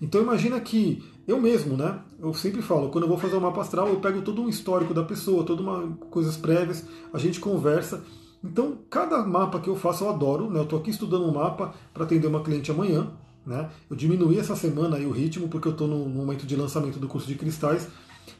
[0.00, 2.00] Então imagina que eu mesmo, né?
[2.18, 4.94] Eu sempre falo, quando eu vou fazer um mapa astral, eu pego todo um histórico
[4.94, 5.66] da pessoa, todas
[6.10, 8.02] coisas prévias, a gente conversa.
[8.42, 10.60] Então, cada mapa que eu faço eu adoro, né?
[10.60, 13.10] Eu estou aqui estudando um mapa para atender uma cliente amanhã,
[13.44, 13.68] né?
[13.90, 17.08] Eu diminuí essa semana aí o ritmo porque eu estou no momento de lançamento do
[17.08, 17.88] curso de cristais,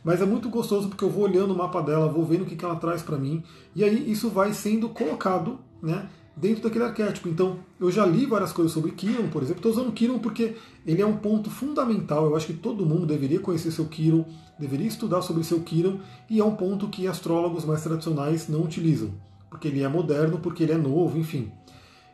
[0.05, 2.57] mas é muito gostoso porque eu vou olhando o mapa dela, vou vendo o que,
[2.57, 3.43] que ela traz para mim,
[3.75, 6.09] e aí isso vai sendo colocado, né?
[6.41, 7.29] Dentro daquele arquétipo.
[7.29, 9.59] Então, eu já li várias coisas sobre Kiron, por exemplo.
[9.59, 12.27] Estou usando Kiron porque ele é um ponto fundamental.
[12.27, 14.25] Eu acho que todo mundo deveria conhecer seu Kiron,
[14.59, 15.99] deveria estudar sobre seu Kiron,
[16.31, 19.11] e é um ponto que astrólogos mais tradicionais não utilizam,
[19.51, 21.51] porque ele é moderno, porque ele é novo, enfim.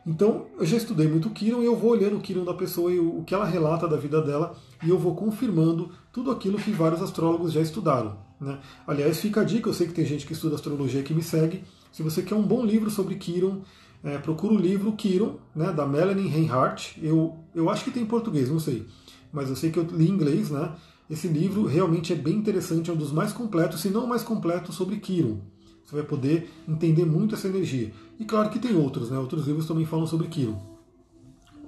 [0.05, 2.99] Então, eu já estudei muito Kiron e eu vou olhando o Kiron da pessoa e
[2.99, 7.01] o que ela relata da vida dela, e eu vou confirmando tudo aquilo que vários
[7.01, 8.17] astrólogos já estudaram.
[8.39, 8.59] Né?
[8.85, 11.63] Aliás, fica a dica, eu sei que tem gente que estuda astrologia que me segue.
[11.91, 13.61] Se você quer um bom livro sobre Kiron,
[14.05, 16.99] é, procura o livro Kiron, né, da Melanie Reinhardt.
[17.01, 18.85] Eu, eu acho que tem em português, não sei.
[19.33, 20.73] Mas eu sei que eu li em inglês, né?
[21.09, 24.21] Esse livro realmente é bem interessante, é um dos mais completos, se não o mais
[24.21, 25.39] completo, sobre Kiron.
[25.83, 27.91] Você vai poder entender muito essa energia.
[28.19, 29.17] E claro que tem outros, né?
[29.17, 30.61] Outros livros também falam sobre Kiron.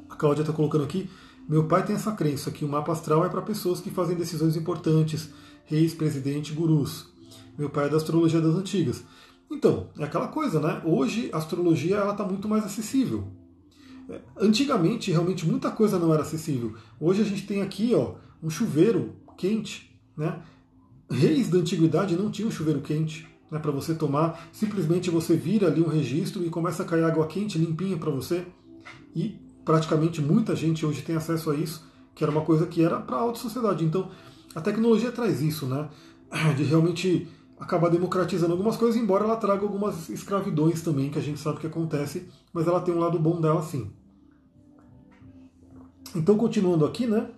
[0.07, 1.09] A Cláudia está colocando aqui.
[1.49, 4.55] Meu pai tem essa crença que o mapa astral é para pessoas que fazem decisões
[4.55, 5.29] importantes,
[5.65, 7.07] reis, presidente, gurus.
[7.57, 9.03] Meu pai é da astrologia das antigas.
[9.49, 10.81] Então, é aquela coisa, né?
[10.85, 13.27] Hoje a astrologia ela está muito mais acessível.
[14.09, 16.75] É, antigamente, realmente, muita coisa não era acessível.
[16.99, 19.97] Hoje a gente tem aqui ó, um chuveiro quente.
[20.15, 20.41] Né?
[21.09, 24.49] Reis da antiguidade não tinham chuveiro quente né, para você tomar.
[24.51, 28.45] Simplesmente você vira ali um registro e começa a cair água quente, limpinha para você.
[29.15, 32.99] E praticamente muita gente hoje tem acesso a isso, que era uma coisa que era
[32.99, 33.83] para a alta sociedade.
[33.83, 34.09] Então,
[34.55, 35.89] a tecnologia traz isso, né?
[36.55, 37.27] De realmente
[37.59, 41.67] acabar democratizando algumas coisas, embora ela traga algumas escravidões também, que a gente sabe que
[41.67, 43.91] acontece, mas ela tem um lado bom dela sim.
[46.15, 47.29] Então, continuando aqui, né?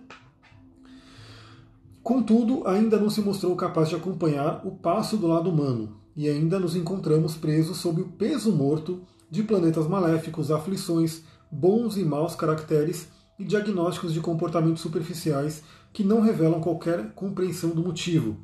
[2.02, 6.58] Contudo, ainda não se mostrou capaz de acompanhar o passo do lado humano, e ainda
[6.58, 13.08] nos encontramos presos sob o peso morto de planetas maléficos, aflições, bons e maus caracteres
[13.38, 18.36] e diagnósticos de comportamentos superficiais que não revelam qualquer compreensão do motivo.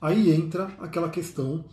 [0.00, 1.64] Aí entra aquela questão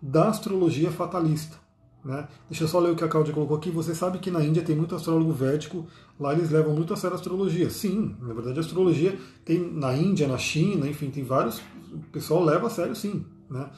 [0.00, 1.56] da astrologia fatalista.
[2.04, 2.28] Né?
[2.48, 3.70] Deixa eu só ler o que a Cláudia colocou aqui.
[3.70, 5.86] Você sabe que na Índia tem muito astrólogo védico,
[6.20, 7.70] lá eles levam muito a sério a astrologia.
[7.70, 11.60] Sim, na verdade a astrologia tem na Índia, na China, enfim, tem vários.
[11.92, 13.24] O pessoal leva a sério sim.
[13.50, 13.70] Né?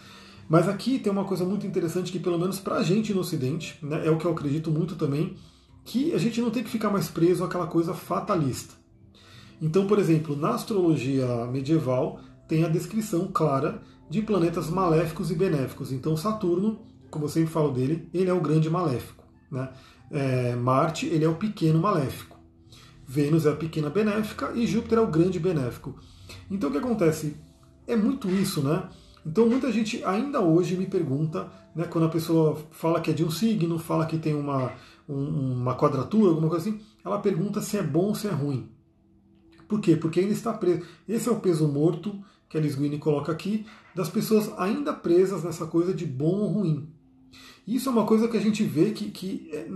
[0.48, 3.78] Mas aqui tem uma coisa muito interessante que, pelo menos para a gente no Ocidente,
[3.82, 5.36] né, é o que eu acredito muito também,
[5.84, 8.74] que a gente não tem que ficar mais preso àquela coisa fatalista.
[9.60, 15.92] Então, por exemplo, na astrologia medieval tem a descrição clara de planetas maléficos e benéficos.
[15.92, 19.24] Então, Saturno, como eu sempre falo dele, ele é o grande maléfico.
[19.50, 19.68] Né?
[20.10, 22.36] É, Marte, ele é o pequeno maléfico.
[23.06, 25.96] Vênus é a pequena benéfica e Júpiter é o grande benéfico.
[26.50, 27.36] Então, o que acontece?
[27.86, 28.88] É muito isso, né?
[29.24, 33.24] Então, muita gente ainda hoje me pergunta, né, quando a pessoa fala que é de
[33.24, 34.72] um signo, fala que tem uma,
[35.08, 38.68] um, uma quadratura, alguma coisa assim, ela pergunta se é bom ou se é ruim.
[39.68, 39.96] Por quê?
[39.96, 40.82] Porque ainda está preso.
[41.08, 45.42] Esse é o peso morto que a Liz Guini coloca aqui, das pessoas ainda presas
[45.42, 46.88] nessa coisa de bom ou ruim.
[47.66, 49.68] Isso é uma coisa que a gente vê que, que é,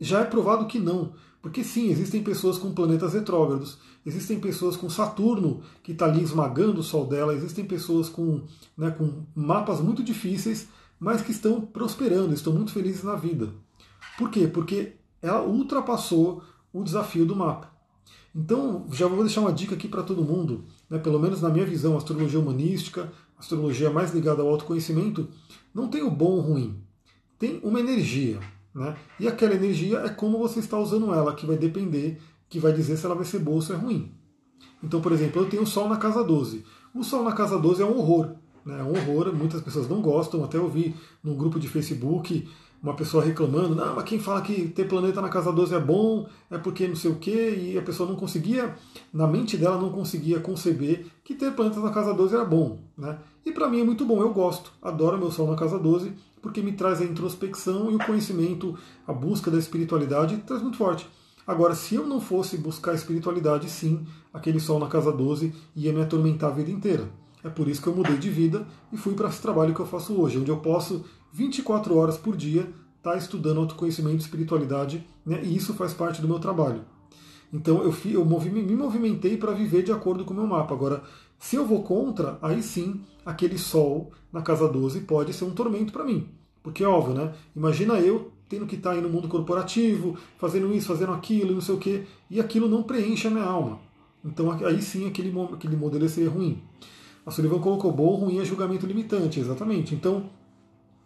[0.00, 1.12] já é provado que não.
[1.42, 6.80] Porque sim, existem pessoas com planetas retrógrados, existem pessoas com Saturno que está ali esmagando
[6.80, 8.42] o Sol dela, existem pessoas com,
[8.78, 10.68] né, com mapas muito difíceis,
[11.00, 13.52] mas que estão prosperando, estão muito felizes na vida.
[14.16, 14.46] Por quê?
[14.46, 17.72] Porque ela ultrapassou o desafio do mapa.
[18.34, 21.64] Então, já vou deixar uma dica aqui para todo mundo, né, pelo menos na minha
[21.64, 25.26] visão, astrologia humanística, astrologia mais ligada ao autoconhecimento,
[25.74, 26.84] não tem o bom ou ruim,
[27.38, 28.38] tem uma energia.
[28.74, 28.94] Né?
[29.18, 32.98] E aquela energia é como você está usando ela, que vai depender, que vai dizer
[32.98, 34.12] se ela vai ser boa ou se é ruim.
[34.84, 36.62] Então, por exemplo, eu tenho o Sol na casa 12.
[36.94, 38.34] O Sol na casa 12 é um horror.
[38.62, 38.78] Né?
[38.78, 40.44] É um horror, muitas pessoas não gostam.
[40.44, 42.46] Até eu vi num grupo de Facebook
[42.82, 46.26] uma pessoa reclamando, não, mas quem fala que ter planeta na casa 12 é bom,
[46.50, 48.74] é porque não sei o quê, e a pessoa não conseguia,
[49.12, 52.80] na mente dela não conseguia conceber que ter planeta na casa 12 era bom.
[52.98, 53.16] Né?
[53.46, 56.60] E para mim é muito bom, eu gosto, adoro meu Sol na casa 12, porque
[56.60, 61.08] me traz a introspecção e o conhecimento, a busca da espiritualidade, traz muito forte.
[61.46, 65.92] Agora, se eu não fosse buscar a espiritualidade, sim, aquele Sol na casa 12 ia
[65.92, 67.08] me atormentar a vida inteira.
[67.44, 69.86] É por isso que eu mudei de vida e fui para esse trabalho que eu
[69.86, 72.62] faço hoje, onde eu posso 24 horas por dia
[72.98, 75.40] estar tá estudando autoconhecimento espiritualidade, né?
[75.42, 76.84] e isso faz parte do meu trabalho.
[77.52, 80.74] Então eu, eu me movimentei para viver de acordo com o meu mapa.
[80.74, 81.02] Agora,
[81.38, 85.92] se eu vou contra, aí sim, aquele sol na casa 12 pode ser um tormento
[85.92, 86.28] para mim.
[86.62, 87.32] Porque é óbvio, né?
[87.54, 91.74] Imagina eu tendo que estar aí no mundo corporativo, fazendo isso, fazendo aquilo, não sei
[91.74, 93.80] o quê, e aquilo não preenche a minha alma.
[94.24, 96.62] Então aí sim aquele, aquele modelo seria ruim.
[97.24, 99.94] A Sullivan colocou bom, ruim é julgamento limitante, exatamente.
[99.94, 100.30] Então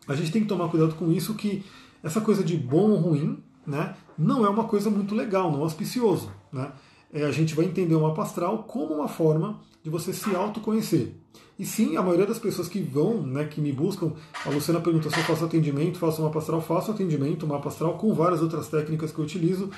[0.09, 1.65] a gente tem que tomar cuidado com isso, que
[2.03, 5.63] essa coisa de bom ou ruim né, não é uma coisa muito legal, não é
[5.63, 6.31] auspicioso.
[6.53, 6.71] Né?
[7.13, 11.15] É, a gente vai entender o mapa astral como uma forma de você se autoconhecer.
[11.59, 14.13] E sim, a maioria das pessoas que vão, né, que me buscam,
[14.45, 18.13] a Luciana pergunta se eu faço atendimento, faço mapa astral, faço atendimento, mapa astral com
[18.15, 19.71] várias outras técnicas que eu utilizo.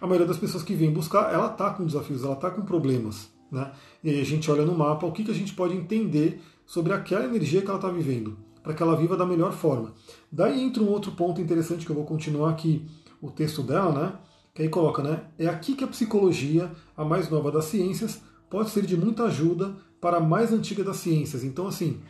[0.00, 3.30] A maioria das pessoas que vem buscar, ela está com desafios, ela está com problemas.
[3.50, 3.70] Né?
[4.02, 7.24] E a gente olha no mapa o que, que a gente pode entender sobre aquela
[7.24, 9.92] energia que ela está vivendo para que ela viva da melhor forma.
[10.30, 12.86] Daí entra um outro ponto interessante que eu vou continuar aqui
[13.20, 14.12] o texto dela, né?
[14.54, 15.24] Que aí coloca, né?
[15.38, 18.20] É aqui que a psicologia, a mais nova das ciências,
[18.50, 21.42] pode ser de muita ajuda para a mais antiga das ciências.
[21.42, 22.00] Então, assim,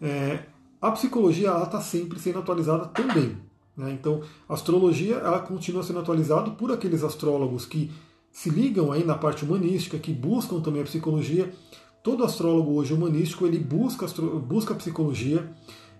[0.00, 0.40] é,
[0.80, 3.36] a psicologia está sempre sendo atualizada também.
[3.76, 3.92] Né?
[3.92, 7.90] Então, a astrologia ela continua sendo atualizada por aqueles astrólogos que
[8.30, 11.52] se ligam aí na parte humanística, que buscam também a psicologia.
[12.02, 14.06] Todo astrólogo hoje humanístico ele busca,
[14.40, 15.48] busca a psicologia.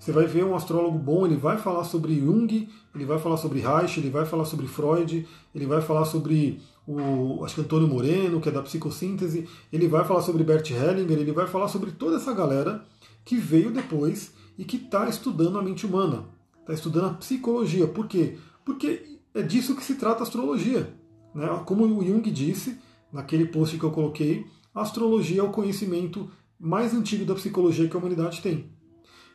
[0.02, 3.60] Você vai ver um astrólogo bom, ele vai falar sobre Jung, ele vai falar sobre
[3.60, 8.40] Reich, ele vai falar sobre Freud, ele vai falar sobre o acho que Antônio Moreno,
[8.40, 12.16] que é da psicossíntese, ele vai falar sobre Bert Hellinger, ele vai falar sobre toda
[12.16, 12.84] essa galera
[13.24, 16.24] que veio depois e que está estudando a mente humana,
[16.62, 17.86] está estudando a psicologia.
[17.86, 18.38] Por quê?
[18.64, 20.92] Porque é disso que se trata a astrologia.
[21.32, 21.46] Né?
[21.64, 22.76] Como o Jung disse
[23.12, 27.94] naquele post que eu coloquei, a astrologia é o conhecimento mais antigo da psicologia que
[27.94, 28.81] a humanidade tem.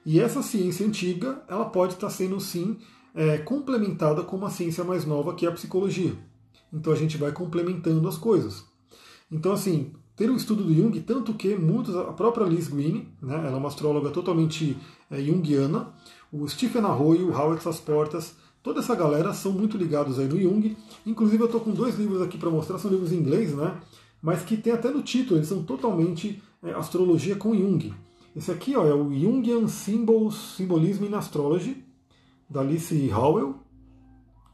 [0.05, 2.77] E essa ciência antiga, ela pode estar sendo sim
[3.13, 6.13] é, complementada com uma ciência mais nova que é a psicologia.
[6.71, 8.65] Então a gente vai complementando as coisas.
[9.31, 13.35] Então assim, ter o estudo do Jung, tanto que muitos, a própria Liz Green, né,
[13.35, 14.77] ela é uma astróloga totalmente
[15.11, 15.93] é, junguiana,
[16.31, 20.75] o Stephen Arroyo, o Howard Sasportas, toda essa galera são muito ligados aí no Jung.
[21.05, 23.79] Inclusive eu estou com dois livros aqui para mostrar, são livros em inglês, né?
[24.21, 27.93] Mas que tem até no título, eles são totalmente é, astrologia com Jung.
[28.37, 31.83] Esse aqui ó, é o Jungian Symbols, Symbolism in Astrology,
[32.47, 33.55] da Alice Howell,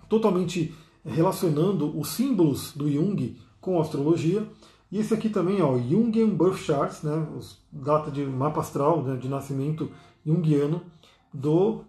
[0.08, 4.48] totalmente relacionando os símbolos do Jung com a astrologia.
[4.90, 9.18] E esse aqui também, ó, Jungian Birth Charts, né, os, data de mapa astral né,
[9.18, 9.92] de nascimento
[10.26, 10.82] junguiano
[11.34, 11.84] do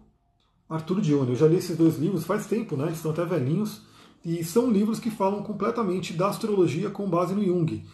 [0.67, 1.29] Arthur Dione.
[1.29, 3.83] Eu já li esses dois livros faz tempo, né, eles estão até velhinhos,
[4.25, 7.85] e são livros que falam completamente da astrologia com base no Jung.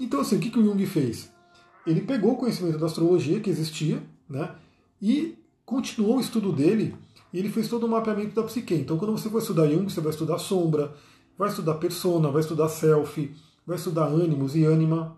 [0.00, 1.30] Então, assim, o que, que o Jung fez?
[1.86, 4.54] Ele pegou o conhecimento da astrologia que existia, né,
[5.00, 6.94] e continuou o estudo dele,
[7.32, 8.74] e ele fez todo o mapeamento da psique.
[8.74, 10.94] Então, quando você for estudar Jung, você vai estudar sombra,
[11.36, 13.34] vai estudar persona, vai estudar self,
[13.66, 15.16] vai estudar ânimos e ânima,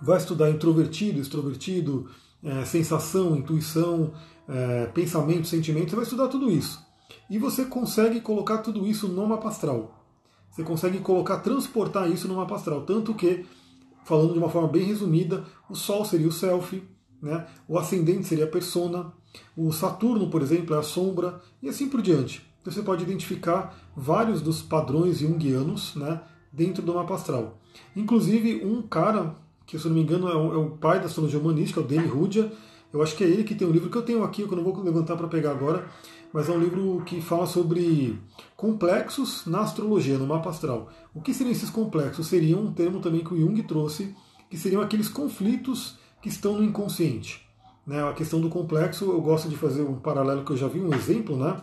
[0.00, 2.08] vai estudar introvertido, extrovertido,
[2.42, 4.12] é, sensação, intuição,
[4.48, 6.84] é, pensamento, sentimento, você vai estudar tudo isso.
[7.28, 10.04] E você consegue colocar tudo isso no mapa astral.
[10.50, 12.82] Você consegue colocar, transportar isso no mapa astral.
[12.82, 13.44] Tanto que,
[14.06, 16.80] falando de uma forma bem resumida, o Sol seria o self,
[17.20, 17.44] né?
[17.66, 19.12] o ascendente seria a persona,
[19.56, 22.48] o Saturno, por exemplo, é a sombra, e assim por diante.
[22.60, 26.20] Então você pode identificar vários dos padrões junguianos né,
[26.52, 27.58] dentro do mapa astral.
[27.96, 29.34] Inclusive, um cara,
[29.66, 31.86] que se não me engano é o, é o pai da astrologia humanística, é o
[31.86, 32.52] Danny Rudja,
[32.92, 34.56] eu acho que é ele que tem um livro que eu tenho aqui, que eu
[34.56, 35.88] não vou levantar para pegar agora,
[36.32, 38.18] mas é um livro que fala sobre
[38.56, 40.90] complexos na astrologia, no mapa astral.
[41.14, 42.26] O que seriam esses complexos?
[42.26, 44.14] Seria um termo também que o Jung trouxe,
[44.50, 47.46] que seriam aqueles conflitos que estão no inconsciente.
[47.86, 48.02] Né?
[48.02, 50.92] A questão do complexo, eu gosto de fazer um paralelo que eu já vi, um
[50.92, 51.62] exemplo, né?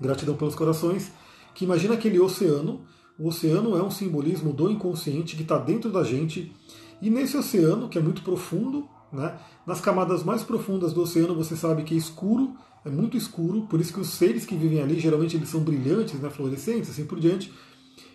[0.00, 1.10] Gratidão pelos corações,
[1.54, 2.82] que imagina aquele oceano.
[3.18, 6.54] O oceano é um simbolismo do inconsciente que está dentro da gente.
[7.02, 11.56] E nesse oceano, que é muito profundo, né, nas camadas mais profundas do oceano você
[11.56, 14.98] sabe que é escuro, é muito escuro, por isso que os seres que vivem ali,
[14.98, 17.52] geralmente eles são brilhantes, né, fluorescentes, assim por diante.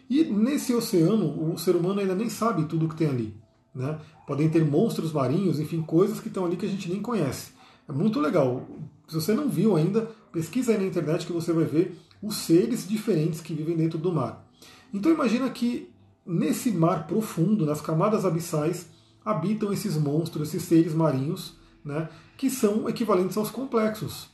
[0.10, 3.34] E nesse oceano, o ser humano ainda nem sabe tudo o que tem ali.
[3.74, 4.00] Né?
[4.26, 7.52] Podem ter monstros marinhos, enfim, coisas que estão ali que a gente nem conhece.
[7.88, 8.68] É muito legal.
[9.08, 12.88] Se você não viu ainda, pesquisa aí na internet que você vai ver os seres
[12.88, 14.48] diferentes que vivem dentro do mar.
[14.94, 15.90] Então imagina que
[16.26, 18.88] nesse mar profundo, nas camadas abissais,
[19.26, 22.08] habitam esses monstros, esses seres marinhos, né,
[22.38, 24.30] que são equivalentes aos complexos.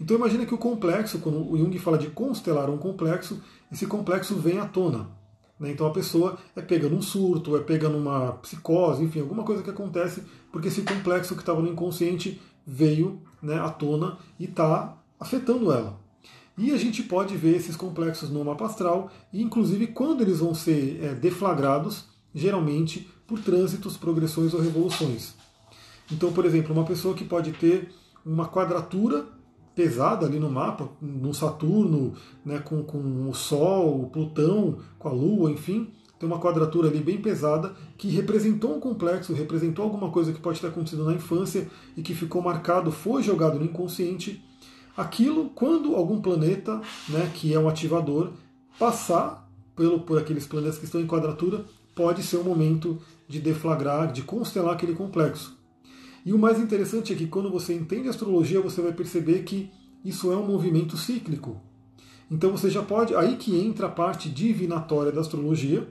[0.00, 4.36] Então imagina que o complexo, quando o Jung fala de constelar um complexo, esse complexo
[4.36, 5.08] vem à tona.
[5.58, 5.70] Né?
[5.70, 9.70] Então a pessoa é pega num surto, é pega numa psicose, enfim, alguma coisa que
[9.70, 15.72] acontece porque esse complexo que estava no inconsciente veio né, à tona e está afetando
[15.72, 16.00] ela.
[16.58, 20.54] E a gente pode ver esses complexos no mapa astral, e inclusive quando eles vão
[20.54, 22.04] ser é, deflagrados,
[22.34, 25.34] geralmente por trânsitos, progressões ou revoluções.
[26.10, 27.92] Então, por exemplo, uma pessoa que pode ter
[28.24, 29.24] uma quadratura
[29.74, 35.12] pesada ali no mapa, no Saturno, né, com, com o Sol, o Plutão, com a
[35.12, 40.32] Lua, enfim, tem uma quadratura ali bem pesada que representou um complexo, representou alguma coisa
[40.32, 44.44] que pode ter acontecido na infância e que ficou marcado, foi jogado no inconsciente.
[44.96, 48.30] Aquilo, quando algum planeta, né, que é um ativador,
[48.78, 54.12] passar pelo, por aqueles planetas que estão em quadratura, pode ser o momento de deflagrar,
[54.12, 55.56] de constelar aquele complexo.
[56.24, 59.70] E o mais interessante é que quando você entende astrologia, você vai perceber que
[60.04, 61.60] isso é um movimento cíclico.
[62.30, 63.14] Então você já pode.
[63.14, 65.88] Aí que entra a parte divinatória da astrologia,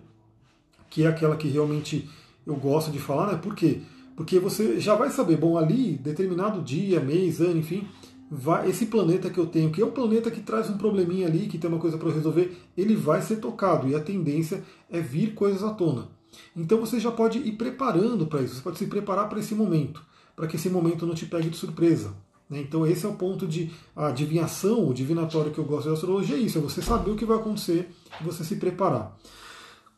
[0.90, 2.10] que é aquela que realmente
[2.46, 3.40] eu gosto de falar, né?
[3.42, 3.82] Por quê?
[4.16, 7.88] Porque você já vai saber, bom, ali, determinado dia, mês, ano, enfim,
[8.34, 11.48] vai, esse planeta que eu tenho, que é um planeta que traz um probleminha ali,
[11.48, 15.34] que tem uma coisa para resolver, ele vai ser tocado e a tendência é vir
[15.34, 16.08] coisas à tona.
[16.56, 20.02] Então você já pode ir preparando para isso, você pode se preparar para esse momento,
[20.34, 22.14] para que esse momento não te pegue de surpresa.
[22.50, 22.62] Né?
[22.62, 26.40] Então esse é o ponto de adivinhação, o divinatório que eu gosto de astrologia, é
[26.40, 27.92] isso, é você saber o que vai acontecer
[28.22, 29.18] e você se preparar.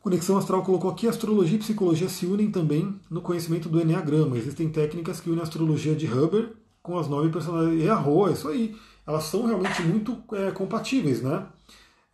[0.00, 4.36] Conexão Astral colocou aqui astrologia e psicologia se unem também no conhecimento do Enneagrama.
[4.36, 6.52] Existem técnicas que unem a astrologia de Huber
[6.84, 7.82] com as nove personalidades.
[7.82, 8.76] E a Roa, isso aí.
[9.06, 11.46] Elas são realmente muito é, compatíveis, né?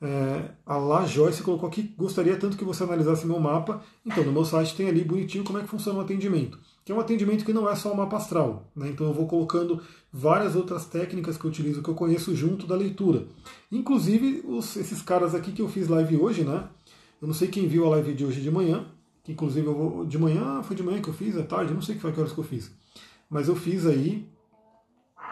[0.00, 3.82] É, a La Joyce colocou aqui, gostaria tanto que você analisasse meu mapa.
[4.06, 6.58] Então, no meu site tem ali bonitinho como é que funciona o atendimento.
[6.84, 8.70] Que é um atendimento que não é só o mapa astral.
[8.74, 8.88] Né?
[8.88, 12.76] Então eu vou colocando várias outras técnicas que eu utilizo, que eu conheço junto da
[12.76, 13.24] leitura.
[13.70, 16.64] Inclusive os, esses caras aqui que eu fiz live hoje, né?
[17.20, 18.86] Eu não sei quem viu a live de hoje de manhã,
[19.28, 20.06] inclusive eu vou.
[20.06, 22.18] De manhã, foi de manhã que eu fiz, à tarde, não sei que foi que
[22.18, 22.70] horas que eu fiz.
[23.28, 24.26] Mas eu fiz aí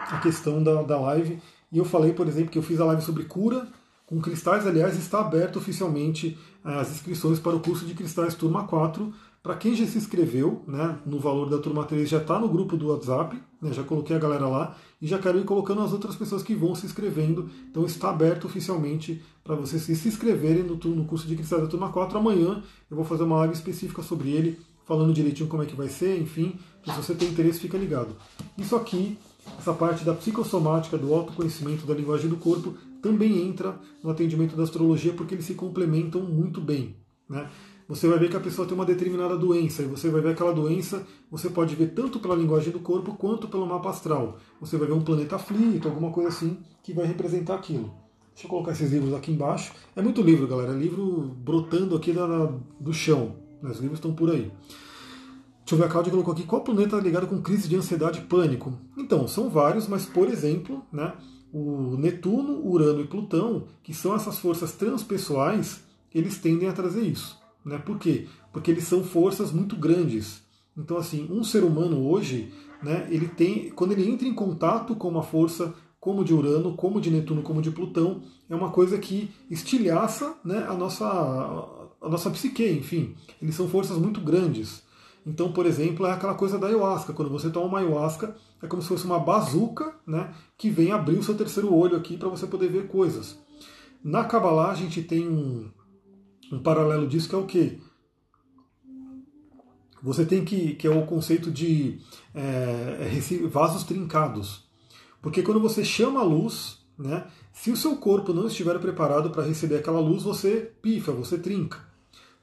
[0.09, 1.39] a questão da, da live.
[1.71, 3.67] E eu falei, por exemplo, que eu fiz a live sobre cura
[4.05, 4.65] com cristais.
[4.65, 9.13] Aliás, está aberto oficialmente eh, as inscrições para o curso de cristais Turma 4.
[9.41, 12.75] Para quem já se inscreveu né, no valor da turma 3, já está no grupo
[12.75, 16.13] do WhatsApp, né, já coloquei a galera lá e já quero ir colocando as outras
[16.17, 17.49] pessoas que vão se inscrevendo.
[17.69, 21.89] Então está aberto oficialmente para vocês se inscreverem no, no curso de Cristais da Turma
[21.89, 22.17] 4.
[22.17, 25.87] Amanhã eu vou fazer uma live específica sobre ele, falando direitinho como é que vai
[25.87, 26.55] ser, enfim.
[26.81, 28.15] Então, se você tem interesse, fica ligado.
[28.57, 29.17] Isso aqui,
[29.57, 34.63] essa parte da psicossomática, do autoconhecimento da linguagem do corpo, também entra no atendimento da
[34.63, 36.95] astrologia porque eles se complementam muito bem.
[37.29, 37.49] Né?
[37.87, 40.53] Você vai ver que a pessoa tem uma determinada doença, e você vai ver aquela
[40.53, 44.37] doença, você pode ver tanto pela linguagem do corpo quanto pelo mapa astral.
[44.61, 47.91] Você vai ver um planeta aflito, alguma coisa assim, que vai representar aquilo.
[48.31, 49.73] Deixa eu colocar esses livros aqui embaixo.
[49.95, 50.71] É muito livro, galera.
[50.71, 53.35] É livro brotando aqui da, do chão.
[53.61, 53.71] Né?
[53.71, 54.51] Os livros estão por aí.
[55.69, 58.17] Deixa eu ver, a Cláudia colocou aqui qual planeta é ligado com crise de ansiedade
[58.17, 58.73] e pânico.
[58.97, 61.13] Então, são vários, mas por exemplo, né,
[61.53, 67.37] o Netuno, Urano e Plutão, que são essas forças transpessoais, eles tendem a trazer isso.
[67.63, 67.77] Né?
[67.77, 68.27] Por quê?
[68.51, 70.41] Porque eles são forças muito grandes.
[70.75, 72.51] Então, assim, um ser humano hoje,
[72.81, 76.99] né, ele tem, quando ele entra em contato com uma força como de Urano, como
[76.99, 82.31] de Netuno, como de Plutão, é uma coisa que estilhaça né, a, nossa, a nossa
[82.31, 83.13] psique, enfim.
[83.39, 84.88] Eles são forças muito grandes.
[85.25, 87.13] Então, por exemplo, é aquela coisa da ayahuasca.
[87.13, 91.17] Quando você toma uma ayahuasca, é como se fosse uma bazuca né, que vem abrir
[91.17, 93.37] o seu terceiro olho aqui para você poder ver coisas.
[94.03, 95.69] Na Kabbalah, a gente tem um,
[96.51, 97.79] um paralelo disso que é o quê?
[100.01, 101.99] Você tem que, que é o conceito de
[102.33, 103.09] é,
[103.51, 104.69] vasos trincados.
[105.21, 109.43] Porque quando você chama a luz, né, se o seu corpo não estiver preparado para
[109.43, 111.79] receber aquela luz, você pifa, você trinca.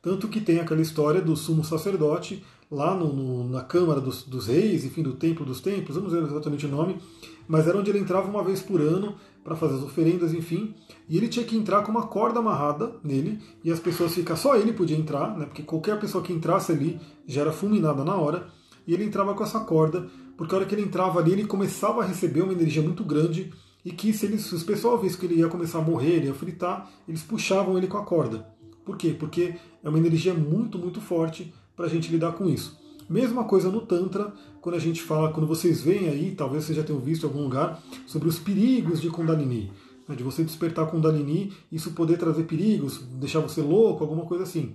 [0.02, 4.46] Tanto que tem aquela história do sumo sacerdote lá no, no, na Câmara dos, dos,
[4.48, 6.98] Reis, enfim, do Templo dos Templos, não sei exatamente o nome,
[7.46, 9.14] mas era onde ele entrava uma vez por ano
[9.44, 10.74] para fazer as oferendas, enfim,
[11.08, 14.56] e ele tinha que entrar com uma corda amarrada nele, e as pessoas ficam, só
[14.56, 18.48] ele podia entrar, né, porque qualquer pessoa que entrasse ali já era fulminada na hora,
[18.86, 22.02] e ele entrava com essa corda, porque a hora que ele entrava ali, ele começava
[22.02, 23.52] a receber uma energia muito grande,
[23.84, 26.26] e que se, ele, se os pessoal vissem que ele ia começar a morrer, ele
[26.26, 28.44] ia fritar, eles puxavam ele com a corda.
[28.84, 29.14] Por quê?
[29.16, 32.78] Porque é uma energia muito, muito forte para a gente lidar com isso.
[33.08, 36.82] Mesma coisa no Tantra, quando a gente fala, quando vocês veem aí, talvez vocês já
[36.82, 39.70] tenham visto em algum lugar, sobre os perigos de Kundalini.
[40.08, 44.74] Né, de você despertar Kundalini, isso poder trazer perigos, deixar você louco, alguma coisa assim.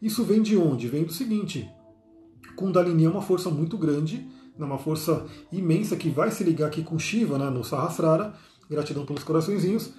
[0.00, 0.88] Isso vem de onde?
[0.88, 1.68] Vem do seguinte:
[2.56, 4.26] Kundalini é uma força muito grande,
[4.56, 8.34] né, uma força imensa que vai se ligar aqui com Shiva, né, no Sahasrara.
[8.68, 9.92] Gratidão pelos coraçõezinhos.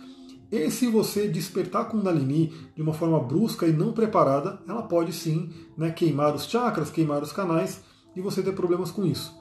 [0.52, 5.50] E se você despertar Kundalini de uma forma brusca e não preparada, ela pode sim
[5.78, 7.82] né, queimar os chakras, queimar os canais
[8.16, 9.38] e você ter problemas com isso.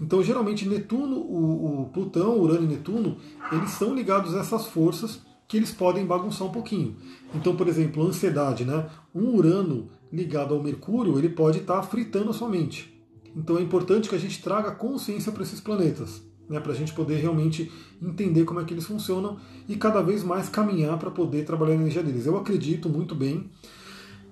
[0.00, 3.18] Então, geralmente, Netuno, o, o Plutão, Urano e Netuno,
[3.52, 6.96] eles são ligados a essas forças que eles podem bagunçar um pouquinho.
[7.34, 8.88] Então, por exemplo, ansiedade, né?
[9.14, 12.96] Um Urano ligado ao Mercúrio, ele pode estar fritando a sua mente.
[13.34, 16.92] Então é importante que a gente traga consciência para esses planetas né, para a gente
[16.92, 17.70] poder realmente
[18.02, 19.36] entender como é que eles funcionam
[19.68, 22.26] e cada vez mais caminhar para poder trabalhar a energia deles.
[22.26, 23.50] Eu acredito muito bem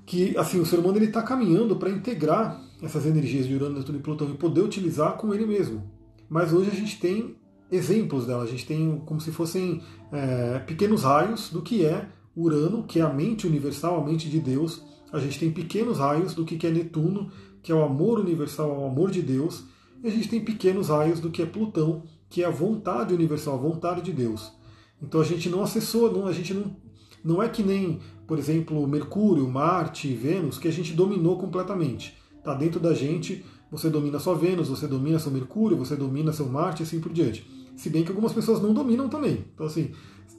[0.07, 3.99] que assim o ser humano ele está caminhando para integrar essas energias de Urano, Netuno
[3.99, 5.83] e Plutão e poder utilizar com ele mesmo.
[6.29, 7.37] Mas hoje a gente tem
[7.71, 12.85] exemplos dela, a gente tem como se fossem é, pequenos raios do que é Urano,
[12.85, 14.83] que é a mente universal, a mente de Deus.
[15.13, 17.31] A gente tem pequenos raios do que é Netuno,
[17.63, 19.65] que é o amor universal, o amor de Deus
[20.09, 23.59] a gente tem pequenos raios do que é Plutão, que é a vontade universal, a
[23.59, 24.53] vontade de Deus.
[25.01, 26.77] Então a gente não acessou, não, a gente não,
[27.23, 32.17] não é que nem, por exemplo, Mercúrio, Marte Vênus, que a gente dominou completamente.
[32.37, 36.47] Está dentro da gente, você domina sua Vênus, você domina seu Mercúrio, você domina seu
[36.47, 37.49] Marte e assim por diante.
[37.77, 39.45] Se bem que algumas pessoas não dominam também.
[39.55, 39.91] Então, assim,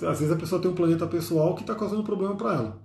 [0.01, 2.82] às vezes a pessoa tem um planeta pessoal que está causando problema para ela.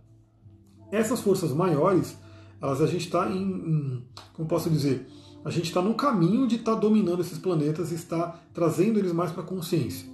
[0.90, 2.16] Essas forças maiores,
[2.60, 5.06] elas a gente está em, em, como posso dizer,
[5.44, 9.12] a gente está no caminho de estar tá dominando esses planetas e está trazendo eles
[9.12, 10.08] mais para a consciência.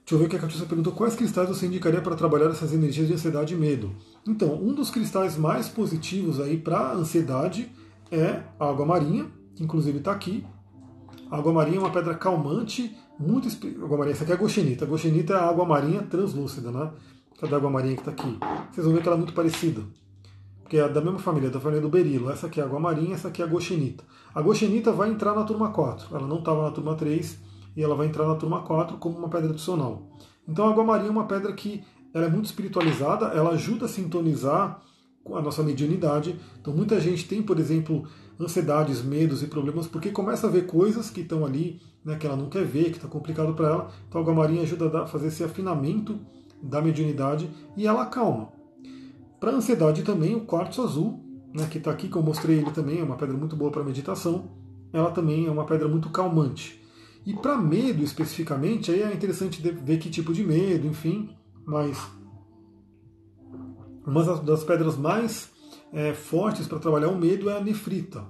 [0.00, 0.92] Deixa eu ver o que a Catiúcia perguntou.
[0.92, 3.90] Quais cristais você indicaria para trabalhar essas energias de ansiedade e medo?
[4.26, 7.72] Então, um dos cristais mais positivos aí para ansiedade
[8.10, 10.44] é a água marinha, que inclusive está aqui.
[11.30, 13.48] A água marinha é uma pedra calmante, muito.
[13.82, 14.84] Água marinha, essa aqui é a goshenita.
[14.84, 16.90] A goshenita é a água marinha translúcida, né?
[17.40, 18.38] Cadê a água marinha que está aqui?
[18.70, 19.82] Vocês vão ver que ela é muito parecida
[20.68, 22.30] que é da mesma família, da família do berilo.
[22.30, 24.04] Essa aqui é a água marinha, essa aqui é a goshenita.
[24.34, 26.16] A goshenita vai entrar na turma 4.
[26.16, 27.38] Ela não estava na turma 3
[27.76, 30.10] e ela vai entrar na turma 4 como uma pedra adicional.
[30.48, 33.88] Então a água marinha é uma pedra que ela é muito espiritualizada, ela ajuda a
[33.88, 34.80] sintonizar
[35.22, 36.38] com a nossa mediunidade.
[36.60, 38.06] Então muita gente tem, por exemplo,
[38.40, 42.36] ansiedades, medos e problemas porque começa a ver coisas que estão ali, né, que ela
[42.36, 43.90] não quer ver, que está complicado para ela.
[44.08, 46.18] Então a água marinha ajuda a fazer esse afinamento
[46.62, 48.53] da mediunidade e ela acalma.
[49.44, 51.22] Para ansiedade também, o quartzo azul,
[51.52, 53.84] né, que está aqui, que eu mostrei ele também, é uma pedra muito boa para
[53.84, 54.52] meditação,
[54.90, 56.82] ela também é uma pedra muito calmante.
[57.26, 61.28] E para medo especificamente, aí é interessante ver que tipo de medo, enfim,
[61.66, 61.98] mas
[64.06, 65.50] uma das pedras mais
[65.92, 68.24] é, fortes para trabalhar o medo é a nefrita.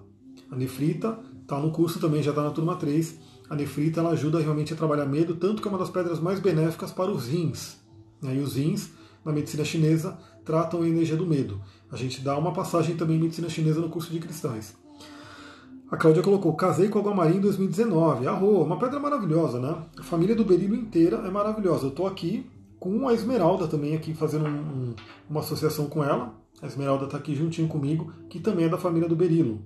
[0.51, 3.21] A nefrita está no curso também, já está na turma 3.
[3.49, 6.41] A nefrita ela ajuda realmente a trabalhar medo, tanto que é uma das pedras mais
[6.41, 7.77] benéficas para os rins.
[8.21, 8.35] Né?
[8.35, 8.91] E os rins,
[9.25, 11.61] na medicina chinesa, tratam a energia do medo.
[11.91, 14.75] A gente dá uma passagem também em medicina chinesa no curso de cristais.
[15.91, 18.27] A Cláudia colocou, casei com a Guamarim em 2019.
[18.27, 19.77] Arro, uma pedra maravilhosa, né?
[19.99, 21.87] A família do berilo inteira é maravilhosa.
[21.87, 24.95] Eu estou aqui com a Esmeralda também, aqui fazendo um, um,
[25.31, 26.35] uma associação com ela.
[26.61, 29.63] A Esmeralda está aqui juntinho comigo, que também é da família do berilo.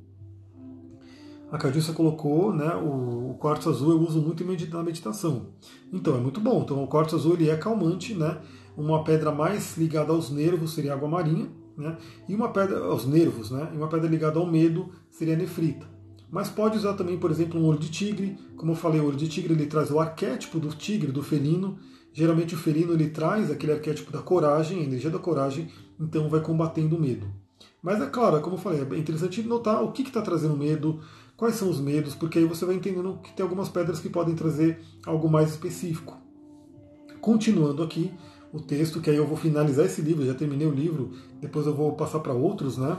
[1.50, 5.46] A Cadícia colocou, né, o, o quartzo azul eu uso muito na meditação.
[5.92, 6.62] Então é muito bom.
[6.62, 8.38] Então o quartzo azul ele é calmante, né?
[8.78, 11.98] Uma pedra mais ligada aos nervos seria água marinha, né?
[12.28, 13.72] E uma pedra aos nervos, né?
[13.74, 15.84] E uma pedra ligada ao medo seria nefrita.
[16.30, 18.38] Mas pode usar também, por exemplo, um olho de tigre.
[18.56, 21.76] Como eu falei, o olho de tigre ele traz o arquétipo do tigre, do felino.
[22.12, 26.40] Geralmente o felino ele traz aquele arquétipo da coragem, a energia da coragem, então vai
[26.40, 27.26] combatendo o medo.
[27.82, 31.00] Mas é claro, como eu falei, é interessante notar o que está trazendo medo,
[31.36, 34.36] quais são os medos, porque aí você vai entendendo que tem algumas pedras que podem
[34.36, 36.16] trazer algo mais específico.
[37.20, 38.12] Continuando aqui
[38.52, 41.74] o texto, que aí eu vou finalizar esse livro, já terminei o livro, depois eu
[41.74, 42.96] vou passar para outros, né?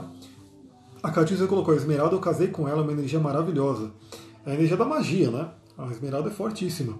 [1.02, 3.90] A Catiúcia colocou, a Esmeralda, eu casei com ela, uma energia maravilhosa.
[4.44, 5.48] É a energia da magia, né?
[5.76, 6.98] A Esmeralda é fortíssima.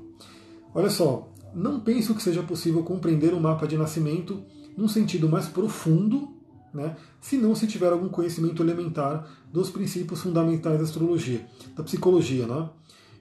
[0.74, 4.42] Olha só, não penso que seja possível compreender o mapa de nascimento
[4.76, 6.28] num sentido mais profundo,
[6.72, 6.96] né?
[7.20, 11.44] se não se tiver algum conhecimento elementar dos princípios fundamentais da astrologia,
[11.76, 12.46] da psicologia.
[12.46, 12.68] Né?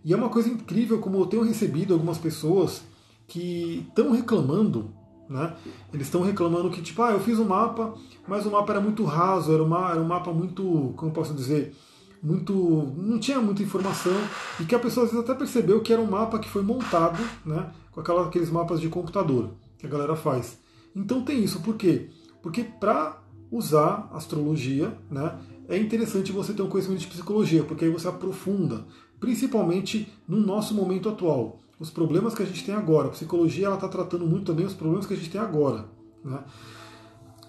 [0.06, 2.84] E é uma coisa incrível como eu tenho recebido algumas pessoas
[3.28, 4.94] que estão reclamando
[5.30, 5.56] né?
[5.94, 7.94] Eles estão reclamando que, tipo, ah, eu fiz um mapa,
[8.28, 11.76] mas o mapa era muito raso, era, uma, era um mapa muito, como posso dizer,
[12.22, 12.92] muito.
[12.98, 14.16] não tinha muita informação,
[14.60, 17.22] e que a pessoa às vezes até percebeu que era um mapa que foi montado,
[17.46, 17.72] né?
[17.92, 20.58] Com aquela, aqueles mapas de computador que a galera faz.
[20.96, 22.10] Então tem isso, por quê?
[22.42, 23.22] Porque para
[23.52, 28.86] usar astrologia, né, é interessante você ter um conhecimento de psicologia, porque aí você aprofunda,
[29.20, 33.08] principalmente no nosso momento atual os problemas que a gente tem agora.
[33.08, 35.86] A psicologia ela está tratando muito também os problemas que a gente tem agora.
[36.24, 36.40] Né?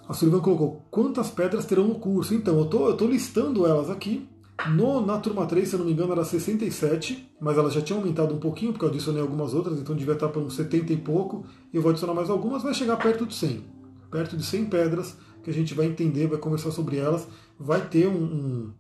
[0.09, 2.35] A Sullivan colocou quantas pedras terão no curso.
[2.35, 4.29] Então, eu tô, estou tô listando elas aqui.
[4.69, 7.99] No, na turma 3, se eu não me engano, era 67, mas elas já tinham
[7.99, 10.97] aumentado um pouquinho, porque eu adicionei algumas outras, então devia estar para uns 70 e
[10.99, 11.47] pouco.
[11.73, 13.65] E eu vou adicionar mais algumas, vai chegar perto de 100.
[14.11, 17.27] Perto de 100 pedras que a gente vai entender, vai conversar sobre elas.
[17.59, 18.23] Vai ter um.
[18.23, 18.71] um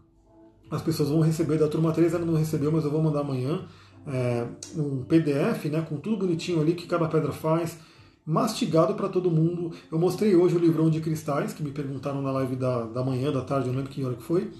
[0.70, 3.66] as pessoas vão receber da turma 3, ela não recebeu, mas eu vou mandar amanhã
[4.06, 4.46] é,
[4.76, 7.78] um PDF né, com tudo bonitinho ali que cada pedra faz,
[8.24, 9.72] mastigado para todo mundo.
[9.90, 13.32] Eu mostrei hoje o livrão de cristais, que me perguntaram na live da, da manhã,
[13.32, 14.50] da tarde, eu não lembro que hora que foi.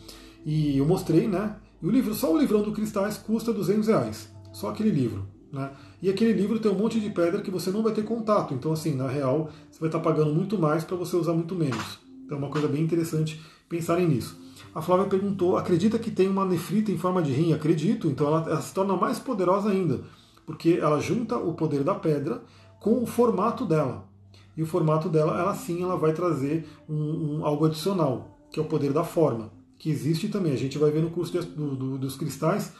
[0.45, 1.57] E eu mostrei, né?
[1.82, 4.28] E o livro, só o livrão do cristais custa 200 reais.
[4.53, 5.26] Só aquele livro.
[5.53, 5.70] Né?
[6.03, 8.55] E aquele livro tem um monte de pedra que você não vai ter contato.
[8.55, 11.99] Então, assim, na real, você vai estar pagando muito mais para você usar muito menos.
[12.24, 14.38] Então é uma coisa bem interessante pensarem nisso.
[14.74, 17.52] A Flávia perguntou: acredita que tem uma nefrita em forma de rim?
[17.52, 20.00] Acredito, então ela, ela, se torna mais poderosa ainda,
[20.46, 22.42] porque ela junta o poder da pedra
[22.80, 24.08] com o formato dela.
[24.56, 28.62] E o formato dela, ela sim, ela vai trazer um, um algo adicional, que é
[28.62, 30.52] o poder da forma, que existe também.
[30.52, 32.72] A gente vai ver no curso de, do, do, dos cristais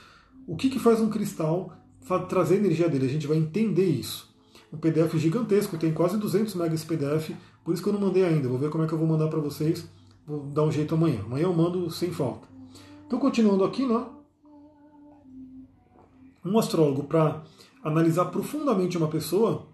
[0.47, 1.73] o que, que faz um cristal
[2.29, 3.07] trazer energia dele.
[3.07, 4.29] A gente vai entender isso.
[4.73, 7.31] Um PDF gigantesco, tem quase 200 MB esse PDF,
[7.65, 8.49] por isso que eu não mandei ainda.
[8.49, 9.89] Vou ver como é que eu vou mandar para vocês
[10.27, 11.21] Vou dar um jeito amanhã.
[11.25, 12.49] Amanhã eu mando sem falta.
[13.07, 14.07] Então, continuando aqui, né?
[16.45, 17.43] Um astrólogo, para
[17.83, 19.67] analisar profundamente uma pessoa,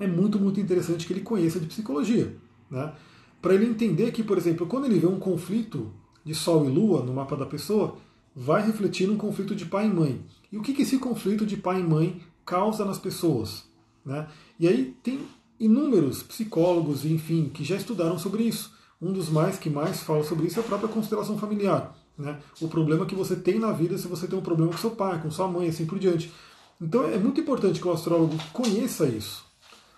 [0.00, 2.36] é muito, muito interessante que ele conheça de psicologia.
[2.70, 2.92] Né?
[3.40, 5.92] Para ele entender que, por exemplo, quando ele vê um conflito
[6.24, 7.96] de Sol e Lua no mapa da pessoa,
[8.34, 10.20] vai refletir num conflito de pai e mãe.
[10.50, 13.64] E o que, que esse conflito de pai e mãe causa nas pessoas?
[14.04, 14.26] Né?
[14.58, 15.20] E aí tem
[15.60, 18.73] inúmeros psicólogos, enfim, que já estudaram sobre isso.
[19.04, 21.94] Um dos mais que mais fala sobre isso é a própria constelação familiar.
[22.16, 22.40] Né?
[22.58, 25.20] O problema que você tem na vida se você tem um problema com seu pai,
[25.20, 26.32] com sua mãe, assim por diante.
[26.80, 29.44] Então é muito importante que o astrólogo conheça isso,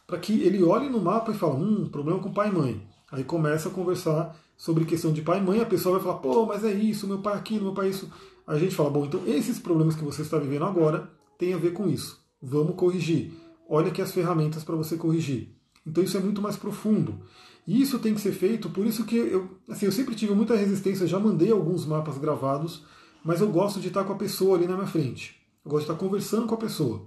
[0.08, 2.82] para que ele olhe no mapa e fale, hum, problema com pai e mãe.
[3.12, 6.44] Aí começa a conversar sobre questão de pai e mãe, a pessoa vai falar, pô,
[6.44, 8.10] mas é isso, meu pai é aquilo, meu pai é isso.
[8.44, 11.72] A gente fala, bom, então esses problemas que você está vivendo agora têm a ver
[11.72, 12.20] com isso.
[12.42, 13.32] Vamos corrigir.
[13.68, 15.54] Olha aqui as ferramentas para você corrigir.
[15.86, 17.20] Então isso é muito mais profundo.
[17.66, 20.54] E isso tem que ser feito, por isso que eu, assim, eu sempre tive muita
[20.54, 22.84] resistência, já mandei alguns mapas gravados,
[23.24, 25.34] mas eu gosto de estar com a pessoa ali na minha frente.
[25.64, 27.02] Eu gosto de estar conversando com a pessoa.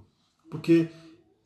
[0.52, 0.90] Porque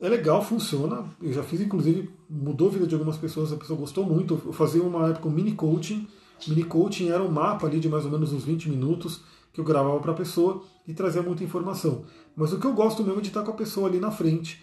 [0.00, 1.04] é legal, funciona.
[1.22, 4.40] Eu já fiz, inclusive, mudou a vida de algumas pessoas, a pessoa gostou muito.
[4.44, 6.08] Eu fazia uma época um mini coaching.
[6.48, 9.20] Mini coaching era um mapa ali de mais ou menos uns 20 minutos
[9.52, 12.04] que eu gravava para a pessoa e trazia muita informação.
[12.34, 14.60] Mas o que eu gosto mesmo é de estar com a pessoa ali na frente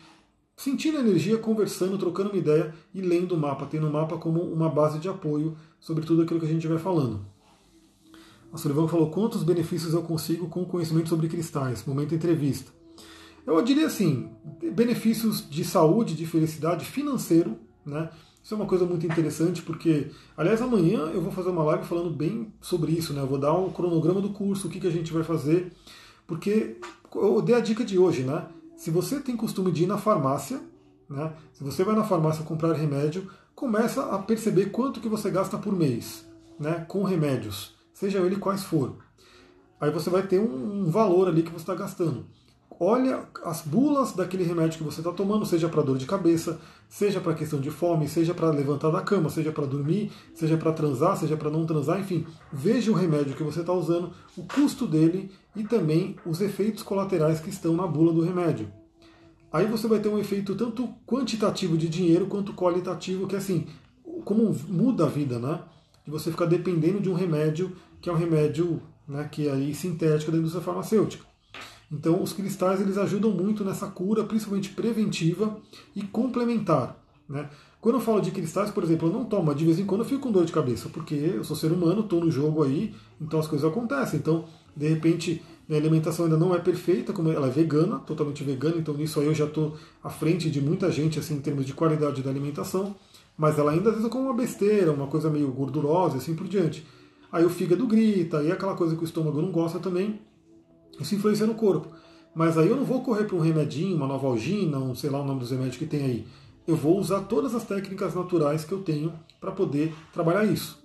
[0.55, 4.41] sentindo a energia, conversando, trocando uma ideia e lendo o mapa, tendo o mapa como
[4.41, 7.25] uma base de apoio sobre tudo aquilo que a gente vai falando.
[8.51, 11.85] A Sullivan falou: quantos benefícios eu consigo com conhecimento sobre cristais?
[11.85, 12.71] Momento entrevista.
[13.45, 14.29] Eu diria assim:
[14.73, 18.09] benefícios de saúde, de felicidade, financeiro, né?
[18.43, 22.09] Isso é uma coisa muito interessante porque, aliás, amanhã eu vou fazer uma live falando
[22.09, 23.21] bem sobre isso, né?
[23.21, 25.71] Eu vou dar um cronograma do curso, o que, que a gente vai fazer,
[26.25, 26.77] porque
[27.15, 28.47] eu dei a dica de hoje, né?
[28.81, 30.59] Se você tem costume de ir na farmácia,
[31.07, 31.31] né?
[31.53, 35.71] Se você vai na farmácia comprar remédio, começa a perceber quanto que você gasta por
[35.71, 36.25] mês,
[36.59, 36.83] né?
[36.87, 38.95] Com remédios, seja ele quais for.
[39.79, 42.25] Aí você vai ter um, um valor ali que você está gastando
[42.83, 46.59] olha as bulas daquele remédio que você está tomando, seja para dor de cabeça,
[46.89, 50.73] seja para questão de fome, seja para levantar da cama, seja para dormir, seja para
[50.73, 54.87] transar, seja para não transar, enfim, veja o remédio que você está usando, o custo
[54.87, 58.71] dele e também os efeitos colaterais que estão na bula do remédio.
[59.51, 63.67] Aí você vai ter um efeito tanto quantitativo de dinheiro quanto qualitativo, que é assim,
[64.23, 65.61] como muda a vida, né?
[66.05, 69.75] De você ficar dependendo de um remédio que é um remédio né, que é aí
[69.75, 71.25] sintético da indústria farmacêutica.
[71.91, 75.57] Então, os cristais eles ajudam muito nessa cura, principalmente preventiva
[75.93, 76.97] e complementar.
[77.27, 77.49] Né?
[77.81, 80.05] Quando eu falo de cristais, por exemplo, eu não tomo, de vez em quando eu
[80.05, 83.39] fico com dor de cabeça, porque eu sou ser humano, estou no jogo aí, então
[83.39, 84.19] as coisas acontecem.
[84.19, 84.45] Então,
[84.75, 88.93] de repente, minha alimentação ainda não é perfeita, como ela é vegana, totalmente vegana, então
[88.93, 92.21] nisso aí eu já estou à frente de muita gente assim em termos de qualidade
[92.21, 92.95] da alimentação,
[93.37, 96.85] mas ela ainda às vezes como uma besteira, uma coisa meio gordurosa, assim por diante.
[97.31, 100.19] Aí o fígado grita, aí aquela coisa que o estômago não gosta também,
[100.99, 101.87] isso influencia no corpo.
[102.33, 105.25] Mas aí eu não vou correr para um remedinho, uma novalgina, um sei lá o
[105.25, 106.27] nome dos remédios que tem aí.
[106.65, 110.80] Eu vou usar todas as técnicas naturais que eu tenho para poder trabalhar isso.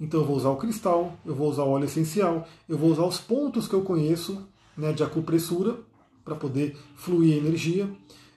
[0.00, 3.04] Então eu vou usar o cristal, eu vou usar o óleo essencial, eu vou usar
[3.04, 5.78] os pontos que eu conheço né, de acupressura
[6.24, 7.88] para poder fluir energia.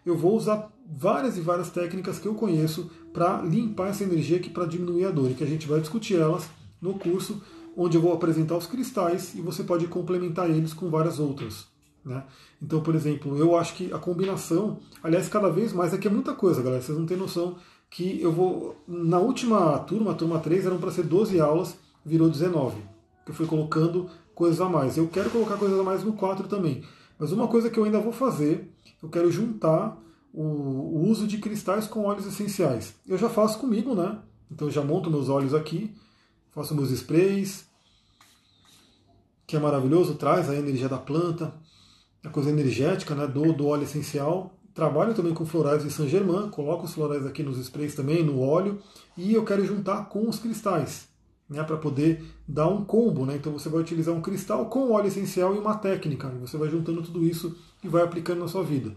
[0.05, 4.49] Eu vou usar várias e várias técnicas que eu conheço para limpar essa energia aqui
[4.49, 6.49] para diminuir a dor, e que a gente vai discutir elas
[6.81, 7.41] no curso
[7.75, 11.67] onde eu vou apresentar os cristais e você pode complementar eles com várias outras.
[12.03, 12.23] Né?
[12.61, 16.33] Então, por exemplo, eu acho que a combinação, aliás, cada vez mais, aqui é muita
[16.33, 17.57] coisa, galera, vocês não têm noção
[17.89, 18.75] que eu vou.
[18.87, 22.77] Na última turma, turma 3, eram para ser 12 aulas, virou 19.
[23.25, 24.97] Que eu fui colocando coisas a mais.
[24.97, 26.83] Eu quero colocar coisas a mais no 4 também.
[27.17, 28.71] Mas uma coisa que eu ainda vou fazer,
[29.01, 29.97] eu quero juntar
[30.33, 32.95] o, o uso de cristais com óleos essenciais.
[33.07, 34.19] Eu já faço comigo, né?
[34.51, 35.93] Então eu já monto meus óleos aqui,
[36.51, 37.67] faço meus sprays,
[39.45, 41.53] que é maravilhoso, traz a energia da planta,
[42.23, 44.53] a coisa energética né, do, do óleo essencial.
[44.79, 48.39] Trabalho também com florais de Saint Germain, coloco os florais aqui nos sprays também, no
[48.39, 48.79] óleo,
[49.17, 51.09] e eu quero juntar com os cristais,
[51.49, 53.25] né, para poder dar um combo.
[53.25, 53.35] Né?
[53.35, 56.69] Então você vai utilizar um cristal com óleo essencial e uma técnica, e você vai
[56.69, 58.95] juntando tudo isso e vai aplicando na sua vida.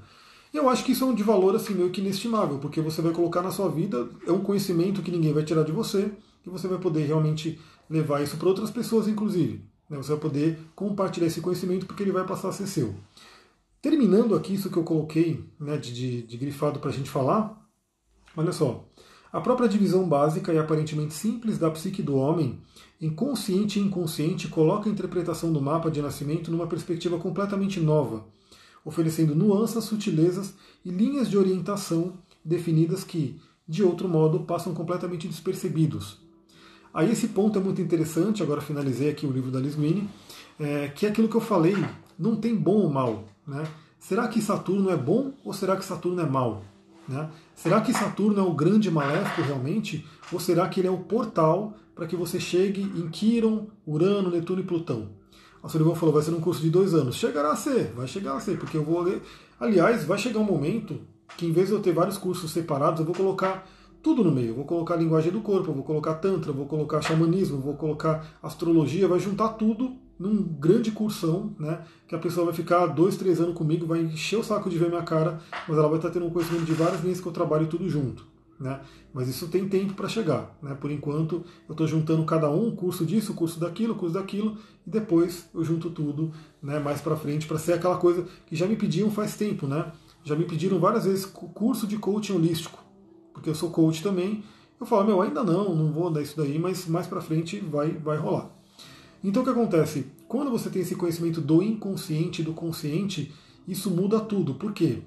[0.55, 3.12] Eu acho que isso é um de valor assim meio que inestimável, porque você vai
[3.12, 6.12] colocar na sua vida, é um conhecimento que ninguém vai tirar de você,
[6.47, 7.59] e você vai poder realmente
[7.91, 9.64] levar isso para outras pessoas, inclusive.
[9.91, 9.97] Né?
[9.97, 12.95] Você vai poder compartilhar esse conhecimento porque ele vai passar a ser seu.
[13.83, 17.68] Terminando aqui isso que eu coloquei né, de, de, de grifado para a gente falar,
[18.37, 18.89] olha só.
[19.33, 22.61] A própria divisão básica e aparentemente simples da psique do homem,
[23.01, 28.24] inconsciente e inconsciente, coloca a interpretação do mapa de nascimento numa perspectiva completamente nova,
[28.85, 30.55] oferecendo nuances, sutilezas
[30.85, 32.12] e linhas de orientação
[32.45, 36.20] definidas que, de outro modo, passam completamente despercebidos.
[36.95, 39.76] Aí esse ponto é muito interessante, agora finalizei aqui o livro da Liz
[40.61, 41.74] é, que é aquilo que eu falei,
[42.16, 43.24] não tem bom ou mal.
[43.47, 43.66] Né?
[43.99, 46.62] Será que Saturno é bom ou será que Saturno é mal?
[47.09, 47.28] Né?
[47.55, 50.07] Será que Saturno é o grande maléfico realmente?
[50.32, 54.61] Ou será que ele é o portal para que você chegue em Quiron, Urano, Netuno
[54.61, 55.11] e Plutão?
[55.62, 57.14] A Sullivan falou, vai ser um curso de dois anos.
[57.14, 59.07] Chegará a ser, vai chegar a ser, porque eu vou.
[59.61, 61.01] Aliás, vai chegar um momento
[61.36, 63.68] que em vez de eu ter vários cursos separados, eu vou colocar
[64.03, 64.49] tudo no meio.
[64.49, 69.07] Eu vou colocar linguagem do corpo, vou colocar tantra, vou colocar xamanismo, vou colocar astrologia,
[69.07, 71.82] vai juntar tudo num grande cursão, né?
[72.06, 74.88] Que a pessoa vai ficar dois, três anos comigo, vai encher o saco de ver
[74.88, 77.66] minha cara, mas ela vai estar tendo um conhecimento de várias linhas que eu trabalho
[77.66, 78.26] tudo junto.
[78.60, 78.80] Né?
[79.12, 80.56] Mas isso tem tempo para chegar.
[80.62, 80.76] Né?
[80.80, 84.56] Por enquanto, eu estou juntando cada um, curso disso, curso daquilo, curso daquilo,
[84.86, 86.30] e depois eu junto tudo
[86.62, 89.66] né, mais para frente, para ser aquela coisa que já me pediam faz tempo.
[89.66, 89.90] Né?
[90.22, 92.82] Já me pediram várias vezes curso de coaching holístico
[93.32, 94.44] porque eu sou coach também.
[94.78, 97.90] Eu falo, meu, ainda não, não vou dar isso daí, mas mais para frente vai,
[97.90, 98.50] vai rolar.
[99.22, 100.06] Então o que acontece?
[100.26, 103.32] Quando você tem esse conhecimento do inconsciente e do consciente,
[103.66, 104.54] isso muda tudo.
[104.54, 105.02] Por quê?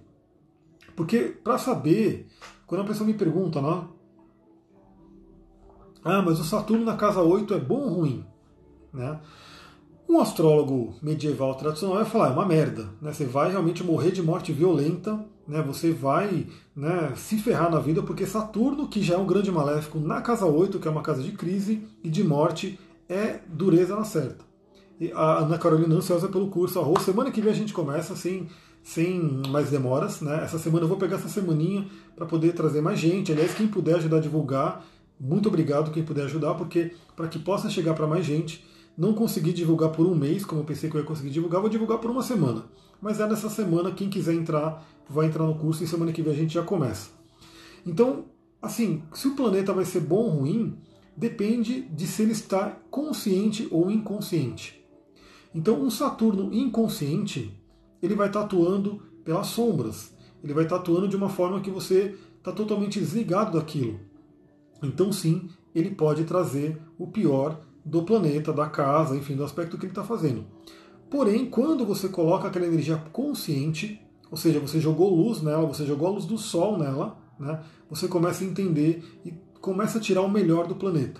[0.95, 2.27] Porque para saber,
[2.65, 3.87] quando a pessoa me pergunta lá, né,
[6.03, 8.25] ah, mas o Saturno na casa 8 é bom ou ruim?
[8.93, 9.19] Né?
[10.07, 13.11] Um astrólogo medieval tradicional vai falar, é uma merda, né?
[13.11, 18.01] você vai realmente morrer de morte violenta né, você vai né, se ferrar na vida,
[18.01, 21.21] porque Saturno, que já é um grande maléfico na casa 8, que é uma casa
[21.21, 22.79] de crise e de morte,
[23.09, 24.43] é dureza na certa.
[25.13, 27.03] a Ana Carolina ansiosa pelo curso Arroz.
[27.03, 28.47] Semana que vem a gente começa sem,
[28.83, 30.21] sem mais demoras.
[30.21, 30.43] Né?
[30.43, 31.85] Essa semana eu vou pegar essa semaninha
[32.15, 33.31] para poder trazer mais gente.
[33.31, 34.85] Aliás, quem puder ajudar a divulgar,
[35.19, 38.65] muito obrigado quem puder ajudar, porque para que possa chegar para mais gente,
[38.97, 41.69] não consegui divulgar por um mês, como eu pensei que eu ia conseguir divulgar, vou
[41.69, 42.63] divulgar por uma semana.
[43.01, 46.33] Mas é nessa semana, quem quiser entrar, vai entrar no curso e semana que vem
[46.33, 47.09] a gente já começa.
[47.85, 48.25] Então,
[48.61, 50.77] assim, se o planeta vai ser bom ou ruim,
[51.15, 54.85] depende de se ele está consciente ou inconsciente.
[55.53, 57.57] Então, um Saturno inconsciente,
[58.01, 60.13] ele vai estar atuando pelas sombras.
[60.43, 63.99] Ele vai estar atuando de uma forma que você está totalmente desligado daquilo.
[64.83, 69.85] Então, sim, ele pode trazer o pior do planeta, da casa, enfim, do aspecto que
[69.85, 70.45] ele está fazendo.
[71.09, 76.07] Porém, quando você coloca aquela energia consciente, ou seja, você jogou luz nela, você jogou
[76.07, 79.33] a luz do Sol nela, né, você começa a entender e
[79.65, 81.19] começa a tirar o melhor do planeta.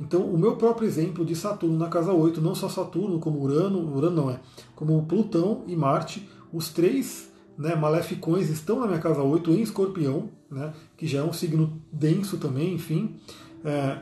[0.00, 3.92] Então, o meu próprio exemplo de Saturno na casa 8, não só Saturno, como Urano,
[3.96, 4.38] Urano não é,
[4.76, 10.30] como Plutão e Marte, os três né, maleficões estão na minha casa 8 em escorpião,
[10.48, 13.16] né, que já é um signo denso também, enfim,
[13.64, 13.98] é,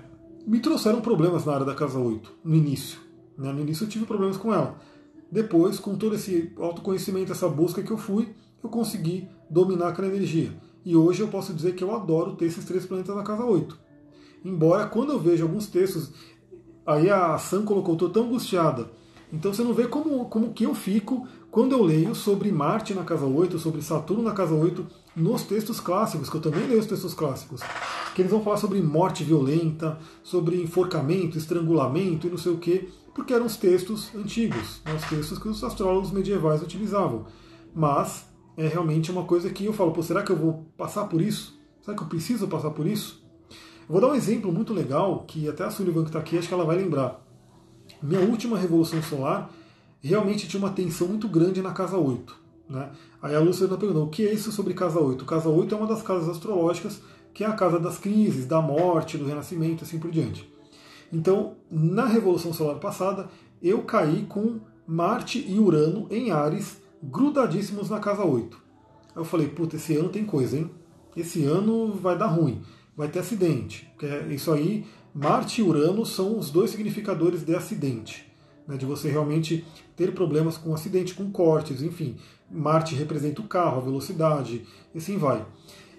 [0.47, 3.01] me trouxeram problemas na área da casa 8, no início.
[3.39, 4.79] Né, no início eu tive problemas com ela.
[5.31, 10.53] Depois, com todo esse autoconhecimento, essa busca que eu fui, eu consegui dominar aquela energia.
[10.85, 13.79] E hoje eu posso dizer que eu adoro ter esses três planetas na casa 8.
[14.45, 16.13] Embora quando eu vejo alguns textos,
[16.85, 18.91] aí a Sam colocou, estou tão angustiada.
[19.33, 23.05] Então você não vê como, como que eu fico quando eu leio sobre Marte na
[23.05, 26.87] casa 8, sobre Saturno na casa 8, nos textos clássicos, que eu também leio os
[26.87, 27.61] textos clássicos,
[28.15, 32.89] que eles vão falar sobre morte violenta, sobre enforcamento, estrangulamento e não sei o quê,
[33.15, 37.27] porque eram os textos antigos, né, os textos que os astrólogos medievais utilizavam.
[37.75, 38.27] Mas
[38.57, 41.59] é realmente uma coisa que eu falo, Pô, será que eu vou passar por isso?
[41.81, 43.23] Será que eu preciso passar por isso?
[43.89, 46.49] Eu vou dar um exemplo muito legal, que até a Sullivan que está aqui, acho
[46.49, 47.21] que ela vai lembrar.
[48.03, 49.51] Minha última revolução solar
[50.01, 52.43] realmente tinha uma tensão muito grande na casa 8.
[52.69, 52.91] Né?
[53.21, 55.25] Aí a Luciana perguntou, o que é isso sobre casa 8?
[55.25, 57.01] Casa 8 é uma das casas astrológicas,
[57.33, 60.51] que é a casa das crises, da morte, do renascimento, assim por diante.
[61.13, 63.29] Então, na revolução solar passada,
[63.63, 68.57] eu caí com Marte e Urano em Ares grudadíssimos na casa 8.
[68.57, 70.71] Aí eu falei, puta, esse ano tem coisa, hein?
[71.17, 72.63] Esse ano vai dar ruim,
[72.97, 73.93] vai ter acidente.
[74.03, 78.31] É isso aí, Marte e Urano são os dois significadores de acidente.
[78.67, 79.65] Né, de você realmente
[79.97, 82.17] ter problemas com acidente, com cortes, enfim.
[82.49, 85.45] Marte representa o carro, a velocidade, e assim vai.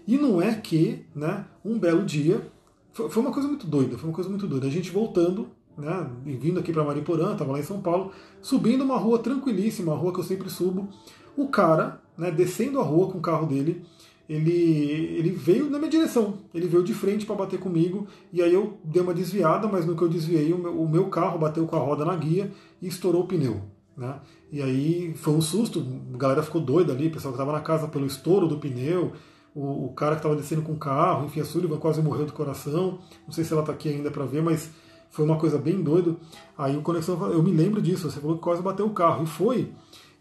[0.07, 2.49] E não é que, né, um belo dia,
[2.93, 4.67] foi uma coisa muito doida, foi uma coisa muito doida.
[4.67, 8.11] A gente voltando né, vindo aqui para Mariporã, estava lá em São Paulo,
[8.41, 10.89] subindo uma rua tranquilíssima, a rua que eu sempre subo.
[11.35, 13.83] O cara, né, descendo a rua com o carro dele,
[14.27, 18.53] ele, ele veio na minha direção, ele veio de frente para bater comigo, e aí
[18.53, 21.65] eu dei uma desviada, mas no que eu desviei, o meu, o meu carro bateu
[21.65, 22.51] com a roda na guia
[22.81, 23.61] e estourou o pneu.
[23.97, 24.15] Né?
[24.51, 27.63] E aí foi um susto, a galera ficou doida ali, o pessoal que estava na
[27.63, 29.11] casa pelo estouro do pneu,
[29.53, 32.33] o, o cara que estava descendo com o carro, enfim, a Sullivan quase morreu do
[32.33, 32.99] coração.
[33.25, 34.71] Não sei se ela está aqui ainda para ver, mas
[35.13, 36.15] foi uma coisa bem doida.
[36.57, 39.23] Aí o Conexão, eu me lembro disso, você falou que quase bateu o carro.
[39.23, 39.71] E foi.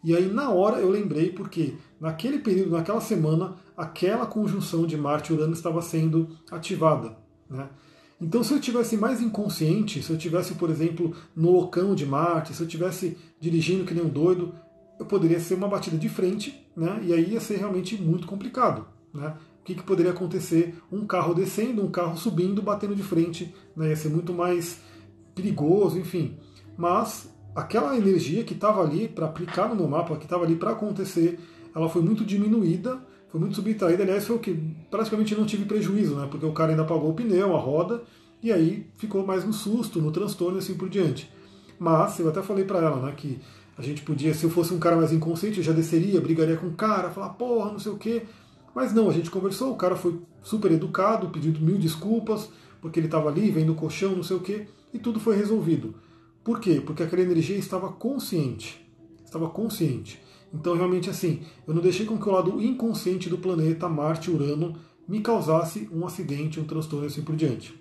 [0.05, 5.33] E aí na hora eu lembrei, porque naquele período, naquela semana, aquela conjunção de Marte
[5.33, 7.17] e Urano estava sendo ativada.
[7.49, 7.71] Né?
[8.21, 12.55] Então, se eu tivesse mais inconsciente, se eu tivesse, por exemplo, no locão de Marte,
[12.55, 14.55] se eu tivesse dirigindo que nem um doido,
[15.01, 17.01] eu poderia ser uma batida de frente, né?
[17.03, 19.35] E aí ia ser realmente muito complicado, né?
[19.63, 20.75] O que, que, poderia acontecer?
[20.91, 23.91] Um carro descendo, um carro subindo, batendo de frente, né?
[23.91, 24.81] ia ser muito mais
[25.37, 26.37] perigoso, enfim.
[26.77, 30.73] Mas aquela energia que estava ali para aplicar no meu mapa, que estava ali para
[30.73, 31.39] acontecer,
[31.75, 34.03] ela foi muito diminuída, foi muito subtraída.
[34.03, 34.53] Aliás, foi o que
[34.91, 36.27] praticamente não tive prejuízo, né?
[36.29, 38.03] porque o cara ainda pagou o pneu, a roda,
[38.43, 41.33] e aí ficou mais no susto, no transtorno e assim por diante.
[41.79, 43.39] Mas eu até falei para ela né, que
[43.79, 46.67] a gente podia, se eu fosse um cara mais inconsciente, eu já desceria, brigaria com
[46.67, 48.23] o cara, falar, porra, não sei o quê.
[48.75, 52.49] Mas não, a gente conversou, o cara foi super educado, pedindo mil desculpas,
[52.81, 55.95] porque ele estava ali, vendo o colchão, não sei o quê, e tudo foi resolvido.
[56.43, 56.83] Por quê?
[56.85, 58.85] Porque aquela energia estava consciente.
[59.25, 60.21] Estava consciente.
[60.53, 64.75] Então, realmente, assim, eu não deixei com que o lado inconsciente do planeta, Marte Urano,
[65.09, 67.75] me causasse um acidente, um transtorno e assim por diante.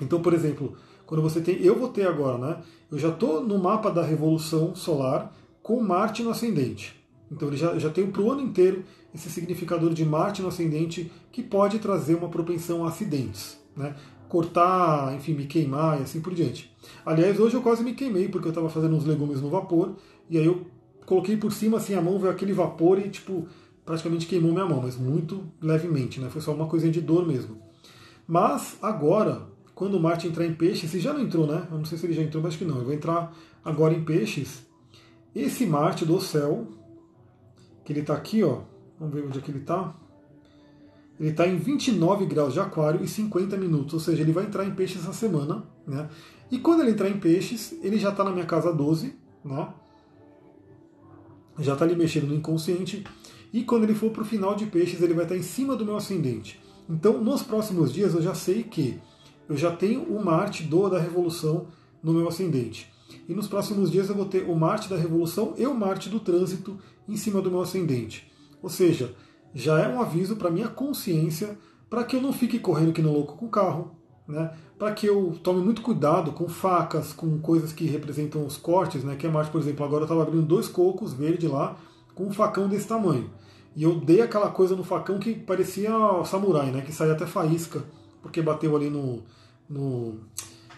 [0.00, 1.62] Então, por exemplo, quando você tem.
[1.62, 2.62] Eu vou ter agora, né?
[2.90, 7.00] Eu já estou no mapa da Revolução Solar com Marte no ascendente.
[7.30, 8.84] Então, ele já, já tem para o ano inteiro
[9.14, 13.94] esse significador de Marte no ascendente que pode trazer uma propensão a acidentes, né?
[14.28, 16.74] cortar, enfim, me queimar e assim por diante.
[17.06, 19.94] Aliás, hoje eu quase me queimei porque eu estava fazendo uns legumes no vapor
[20.28, 20.66] e aí eu
[21.06, 23.46] coloquei por cima assim a mão, veio aquele vapor e tipo
[23.84, 26.28] praticamente queimou minha mão, mas muito levemente, né?
[26.30, 27.58] Foi só uma coisinha de dor mesmo.
[28.26, 29.42] Mas agora,
[29.74, 31.68] quando Marte entrar em peixes, se já não entrou, né?
[31.70, 32.76] Eu não sei se ele já entrou, mas acho que não.
[32.76, 33.32] Ele vai entrar
[33.64, 34.64] agora em peixes.
[35.34, 36.66] Esse Marte do céu,
[37.84, 38.62] que ele está aqui, ó.
[38.98, 39.94] Vamos ver onde é que ele está.
[41.18, 44.64] Ele está em 29 graus de aquário e 50 minutos, ou seja, ele vai entrar
[44.64, 45.64] em peixes essa semana.
[45.86, 46.08] Né?
[46.50, 49.14] E quando ele entrar em peixes, ele já está na minha casa 12,
[49.44, 49.68] né?
[51.58, 53.04] já está ali mexendo no inconsciente.
[53.52, 55.76] E quando ele for para o final de peixes, ele vai estar tá em cima
[55.76, 56.60] do meu ascendente.
[56.88, 59.00] Então, nos próximos dias, eu já sei que
[59.48, 61.68] eu já tenho o Marte do da Revolução
[62.02, 62.92] no meu ascendente.
[63.28, 66.20] E nos próximos dias eu vou ter o Marte da Revolução e o Marte do
[66.20, 66.78] Trânsito
[67.08, 68.30] em cima do meu ascendente.
[68.64, 69.14] Ou seja,
[69.54, 71.58] já é um aviso para minha consciência
[71.90, 73.90] para que eu não fique correndo que não louco com o carro,
[74.26, 74.52] né?
[74.78, 79.16] para que eu tome muito cuidado com facas, com coisas que representam os cortes, né?
[79.16, 81.76] que é Marte, por exemplo, agora eu estava abrindo dois cocos verdes lá
[82.14, 83.30] com um facão desse tamanho.
[83.76, 85.90] E eu dei aquela coisa no facão que parecia
[86.24, 86.80] samurai, né?
[86.80, 87.84] que saía até faísca,
[88.22, 89.22] porque bateu ali no,
[89.68, 90.20] no,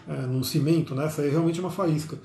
[0.05, 1.07] é, no cimento, né?
[1.07, 2.17] Saía realmente uma faísca.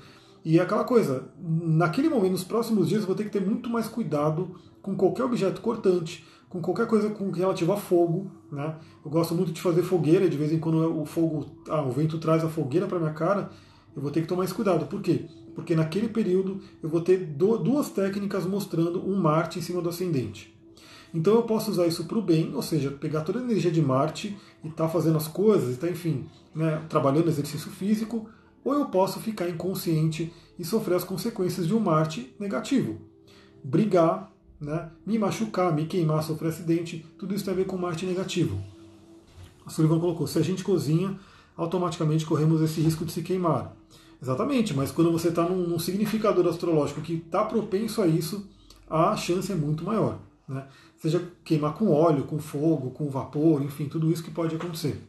[0.45, 3.69] E é aquela coisa, naquele momento, nos próximos dias, eu vou ter que ter muito
[3.69, 8.29] mais cuidado com qualquer objeto cortante, com qualquer coisa com relativo a fogo.
[8.51, 8.75] Né?
[9.03, 12.17] Eu gosto muito de fazer fogueira, de vez em quando o fogo, ah, o vento
[12.17, 13.51] traz a fogueira para minha cara,
[13.95, 14.85] eu vou ter que tomar mais cuidado.
[14.85, 15.25] Por quê?
[15.55, 20.53] Porque naquele período eu vou ter duas técnicas mostrando um Marte em cima do ascendente.
[21.13, 23.81] Então eu posso usar isso para o bem, ou seja, pegar toda a energia de
[23.81, 26.25] Marte e estar tá fazendo as coisas, e tá, enfim,
[26.55, 28.27] né, trabalhando exercício físico,
[28.63, 33.01] ou eu posso ficar inconsciente e sofrer as consequências de um Marte negativo.
[33.63, 38.05] Brigar, né, me machucar, me queimar, sofrer acidente, tudo isso tem a ver com Marte
[38.05, 38.61] negativo.
[39.65, 41.19] A Sullivan colocou: se a gente cozinha,
[41.55, 43.75] automaticamente corremos esse risco de se queimar.
[44.21, 48.47] Exatamente, mas quando você está num, num, significador astrológico que está propenso a isso,
[48.89, 50.17] a chance é muito maior.
[50.47, 50.65] Né?
[50.97, 55.01] Seja queimar com óleo, com fogo, com vapor, enfim, tudo isso que pode acontecer.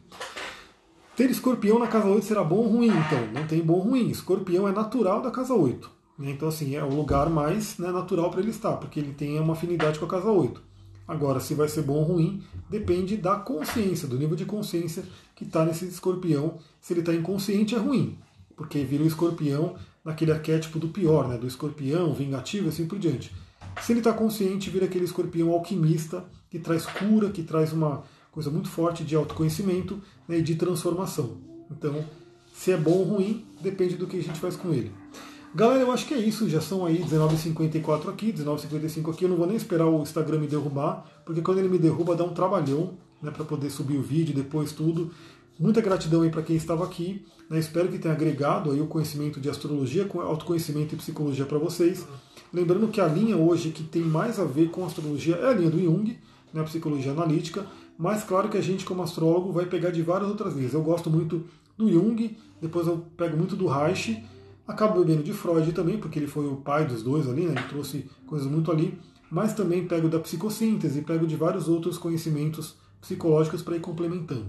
[1.15, 2.87] Ter escorpião na casa 8 será bom ou ruim?
[2.89, 4.09] Então, não tem bom ou ruim.
[4.09, 5.89] Escorpião é natural da casa 8.
[6.19, 6.31] Né?
[6.31, 9.53] Então, assim, é o lugar mais né, natural para ele estar, porque ele tem uma
[9.53, 10.61] afinidade com a casa 8.
[11.07, 15.03] Agora, se vai ser bom ou ruim, depende da consciência, do nível de consciência
[15.35, 16.57] que está nesse escorpião.
[16.81, 18.17] Se ele está inconsciente, é ruim,
[18.55, 21.37] porque vira o escorpião naquele arquétipo do pior, né?
[21.37, 23.33] do escorpião, vingativo e assim por diante.
[23.81, 28.03] Se ele está consciente, vira aquele escorpião alquimista que traz cura, que traz uma
[28.35, 31.37] coisa muito forte de autoconhecimento né, e de transformação.
[31.71, 32.03] Então,
[32.53, 34.91] se é bom ou ruim, depende do que a gente faz com ele.
[35.55, 36.49] Galera, eu acho que é isso.
[36.49, 39.23] Já são aí 19h54 aqui, 19h55 aqui.
[39.23, 42.25] Eu não vou nem esperar o Instagram me derrubar, porque quando ele me derruba dá
[42.25, 45.11] um trabalhão né, para poder subir o vídeo, depois tudo.
[45.57, 47.25] Muita gratidão aí para quem estava aqui.
[47.49, 51.57] Né, espero que tenha agregado aí o conhecimento de astrologia, com autoconhecimento e psicologia para
[51.57, 52.05] vocês.
[52.51, 55.69] Lembrando que a linha hoje que tem mais a ver com astrologia é a linha
[55.69, 56.19] do Jung,
[56.53, 57.65] né, a psicologia analítica.
[57.97, 60.73] Mas claro que a gente, como astrólogo, vai pegar de várias outras linhas.
[60.73, 61.45] Eu gosto muito
[61.77, 64.23] do Jung, depois eu pego muito do Reich
[64.67, 67.53] Acabo bebendo de Freud também, porque ele foi o pai dos dois ali, né?
[67.55, 68.97] ele trouxe coisas muito ali,
[69.29, 74.47] mas também pego da psicossíntese, pego de vários outros conhecimentos psicológicos para ir complementando.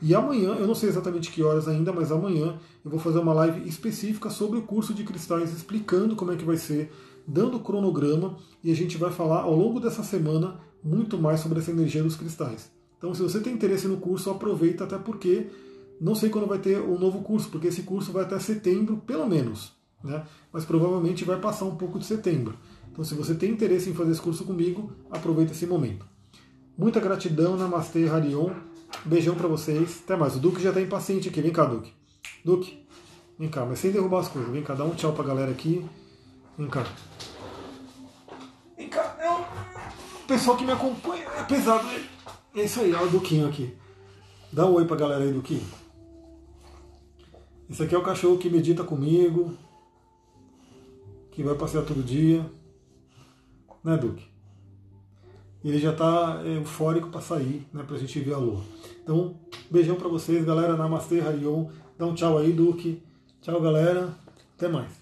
[0.00, 3.32] E amanhã, eu não sei exatamente que horas ainda, mas amanhã eu vou fazer uma
[3.32, 6.90] live específica sobre o curso de cristais, explicando como é que vai ser,
[7.24, 11.70] dando cronograma, e a gente vai falar ao longo dessa semana muito mais sobre essa
[11.70, 12.68] energia dos cristais.
[13.02, 15.48] Então, se você tem interesse no curso, aproveita, até porque
[16.00, 19.26] não sei quando vai ter um novo curso, porque esse curso vai até setembro, pelo
[19.26, 19.72] menos.
[20.04, 20.24] Né?
[20.52, 22.56] Mas provavelmente vai passar um pouco de setembro.
[22.92, 26.06] Então, se você tem interesse em fazer esse curso comigo, aproveita esse momento.
[26.78, 28.50] Muita gratidão, Namastê, Harion.
[29.04, 30.00] Beijão para vocês.
[30.04, 30.36] Até mais.
[30.36, 31.40] O Duque já está impaciente aqui.
[31.40, 31.92] Vem cá, Duque.
[32.44, 32.86] Duque,
[33.36, 34.52] vem cá, mas sem derrubar as coisas.
[34.52, 35.84] Vem cá, dá um tchau pra galera aqui.
[36.56, 36.86] Vem cá.
[38.76, 39.16] Vem cá.
[39.18, 41.84] É o pessoal que me acompanha é pesado.
[41.84, 42.11] Né?
[42.54, 43.74] É isso aí, olha o Duquinho aqui.
[44.52, 45.64] Dá um oi pra galera aí, Duquinho.
[47.70, 49.56] Esse aqui é o cachorro que medita comigo,
[51.30, 52.44] que vai passear todo dia,
[53.82, 54.30] né, Duque?
[55.64, 58.62] Ele já está eufórico para sair, né, para a gente ver a lua.
[59.02, 59.36] Então,
[59.70, 60.76] beijão para vocês, galera.
[60.76, 61.68] Namastê, Harion.
[61.96, 63.02] Dá um tchau aí, Duque.
[63.40, 64.14] Tchau, galera.
[64.56, 65.01] Até mais.